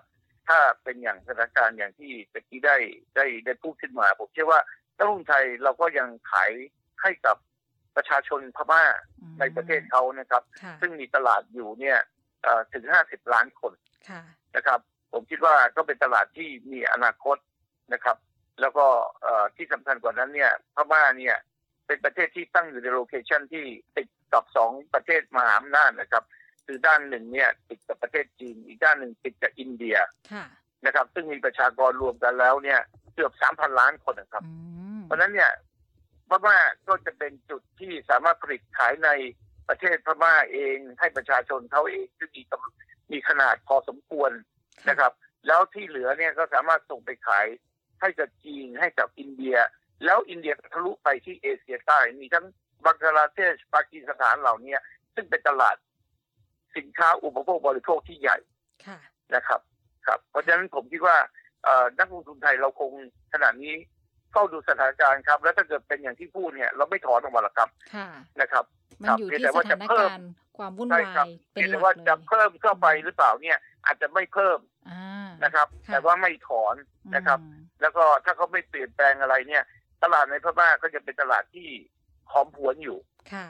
[0.48, 2.78] ถ้าเป็นอย่างสถานการณ์อย่างที่ตะกี้ได้
[3.16, 4.62] ได้ได้พูดขึ้นมา ผมเชื่อว่า
[4.98, 6.52] นักลงทุนไทยเราก็ยังขาย
[7.02, 7.38] ให้กับ
[7.96, 8.84] ประชาชนพม่า
[9.40, 10.44] ในประเทศเขานะครับ
[10.82, 11.98] ซึ่งมีตลาดอยู่เนี่ย
[12.74, 13.74] ถึงห้าสิบล้านคน
[14.56, 14.80] นะครับ
[15.14, 17.38] ผมคิดว่าก็เป็นตลาดที่มีอนาคต
[17.94, 18.18] นะครับ
[18.62, 18.86] แล้วก็
[19.56, 21.36] ที่สำคัญกว่านั้นเนี่ยพม่าเนี่ย
[21.88, 23.66] เป็นประเทศที่ตั้งอยู่ในโลเคชันที่
[23.98, 26.24] ติด กับสองประเทศมหาอำนาจนะครับ
[26.66, 29.98] คือด้านหนึ่งเนี่ยติดกับประเทศจีน อีกด้านหนึ่งติดกับอินเดีย
[30.86, 32.80] นะครับ ซึ่งมีประชากรรวมกันแล้วเนี่ย
[33.14, 34.44] เกือบสามพันล้านคนนะครับ
[35.04, 35.52] เพราะนั้นเนี่ย
[36.30, 36.58] พม่า
[36.88, 39.10] ก็จะเป็นจุดที่สามารถผลิตขายใน
[39.70, 42.42] ประเทศพม่าเองให้ประชาชนเขาเองที่มี
[43.12, 44.32] มีขนาดพอสมควร
[44.90, 45.12] นะครับ
[45.48, 47.46] แล้วที่เหลือเนี่ยก็สามารถส่งไปขาย
[48.02, 49.56] ให้กับจีนให้กับอินเดีย
[50.06, 52.46] แล้วอินเดียทะลุไปที่เอเชียใต้มีทั้ง
[52.86, 54.76] บังกลาเทศปากีสถานเหล่านี้
[55.16, 55.76] ซึ่งเป็นตลาด
[56.78, 58.38] สินค้าอุปโภคบริโภคที่ใหญ่
[59.36, 59.62] นะครับ
[60.08, 61.18] ครับ เพราะฉะนั้นผมคิดว่า
[62.00, 62.92] นักลงทุนไทยเราคง
[63.34, 63.74] ขนาดนี้
[64.32, 67.70] เฝ้าดูสถานการณ์ครับ แล้วถ้าเกิดเป็นอย่างที่พูดเนี่ย เราไม่ถอนออกมาหรอกครับ
[68.42, 68.66] นะครับ
[69.02, 71.06] มันอยู่ที่สถานการณ์ความวุ่นวาย
[71.54, 74.60] เป็นหลักเลยว่าจะเพิ่มเข้าไปหรือเปล่าเนี่ย อาจจะไม่เพิ่ม
[75.44, 76.76] นะครับ แต่ว่าไม่ถอน
[77.16, 77.40] นะครับ
[77.82, 79.64] แล้วก็ถ้าเขาไม่เปลี่ยนแปลงอะไรเนี่ย
[80.04, 81.70] ตลาดในพม่าก็จะเป็นตลาดที่
[82.32, 82.98] หอมหวนอยู่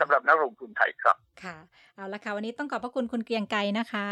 [0.01, 1.55] สำหรับนักลงทุนไทยครับ ค่ะ
[1.95, 4.07] เอาละค่ะ วันนี้ต้องขอบพระคุณคุณเกรียงไกรนะคะ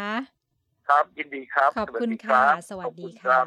[0.87, 3.37] ครับยินดีครับ ขอบคุณค่ะ สวัสดีค่ะ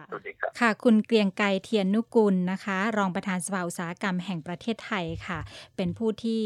[0.60, 5.38] ค่ะ คุณเกรียงไกรเทียนนุกุลนะคะ รองประธานสภาอุตสาหกรรมแห่งประเทศไทยค่ะ
[5.76, 6.42] เป็นผู้ที่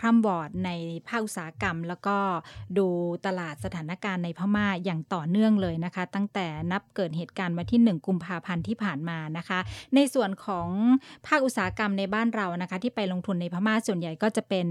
[0.00, 0.70] คร่ำวอดใน
[1.08, 2.16] ภาคอุตสาหกรรม แล้วก็
[2.78, 2.86] ดู
[3.26, 9.58] ตลาดสถานการณ์ในพม่าอย่างต่อเนื่องเลยนะคะ ตั้งแต่นับเกิดเหตุการณ์มาที่ 1 กุมภาพันธ์ที่ผ่านมานะคะ
[9.94, 10.68] ในส่วนของ
[11.26, 14.66] ภาคอุตสาหกรรมในบ้านเรานะคะ ที่ไปลงทุนในพม่าส่วนใหญ่ก็จะเป็น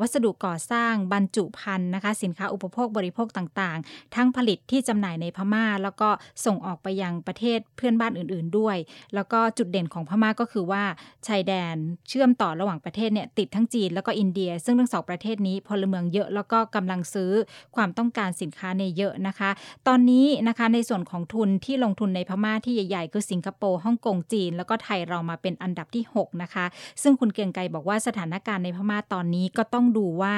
[0.00, 6.08] วัสดุก่อสร้างบรรจุภัณฑ์นะคะ สินค้าอุปโภคบริโภคต่าง ๆ ทั้งผลิตที่จำหน่ายในพม่า แล้วก็
[6.46, 8.76] ส่งออกไปยังประเทศเพื่อนบ้านอื่น ๆด้วย
[9.14, 10.82] แล้วก็จุดเด่นของพม่าก็คือว่า
[11.26, 11.76] ชายแดน
[12.08, 17.32] เชื่อมต่อระหว่างประเทศเนี่ยติดทั้งจีนแล้วก็อินเดีย ซึ่งทั้งสองประเทศนี้พลเมืองเยอะแล้วก็กำลังซื้อ
[17.76, 19.50] ความต้องการสินค้าในเยอะนะคะ
[19.88, 26.64] ตอนนี้นะคะในส่วนของทุนที่ลงทุนในพม่าที่ใหญ่ๆ คือสิงคโปร์ฮ่องกงจีน แล้วก็ไทยเรามาเป็นอันดับที่ 6 นะคะ
[27.02, 30.36] ซึ่งคุณเกียงไกรบอกว่าสถานการณ์ในพม่าตอนนี้ก็ต้องดูว่า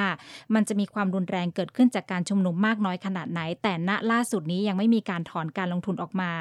[0.54, 6.32] มันจะมีความรุนแรงเกิดขึ้นจากการชุมนุมมากน้อยขนาดไหนแต่ณล่าสุดนี้ยังไม่มีการถอนการลงทุนออกมา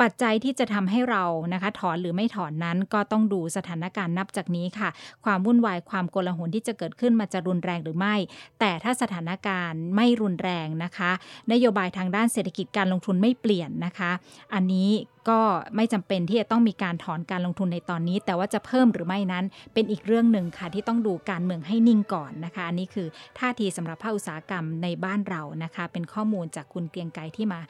[0.00, 4.88] ปัจจัยที่จะทำให้เรานะคะ ถอนหรือไม่ถอนนั้นก็ต้องดูสถานการณ์นับจากนี้ค่ะ
[5.24, 8.14] ความวุ่นวายความโกลาหลที่จะเกิดขึ้นมันจะรุนแรงหรือไม่
[8.60, 11.10] แต่ถ้าสถานการณ์ไม่รุนแรงนะคะ
[11.52, 14.10] นโยบายทางด้านเศรษฐกิจการลงทุนไม่เปลี่ยนนะคะ
[14.54, 14.90] อันนี้
[15.28, 15.40] ก็
[15.76, 19.44] ไม่จำเป็นที่จะต้องมีการถอนการลงทุนในตอนนี้ แต่ว่าจะเพิ่มหรือไม่นั้น
[19.74, 23.06] เป็นอีกเรื่องหนึ่งค่ะที่ต้องดูการเมืองให้นิ่งก่อนนะคะอันนี้คือ
[23.38, 27.60] ท่าทีสำหรับภาคอุตสาหกรรมในบ้านเรานะคะ เป็นข้อมูลจากคุณเกียงไกรที่มา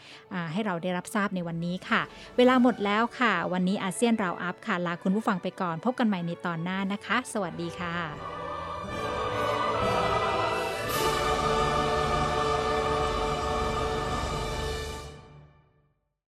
[0.52, 2.02] ให้เราได้รับทราบในวันนี้ค่ะ
[2.36, 9.23] เวลาหมดแล้วค่ะ วันนี้อาเซียนเราอัพค่ะลาคุณผู้ฟังไปก่อน พบกันใหม่ในตอนหน้านะคะ สวัสดีค่ะ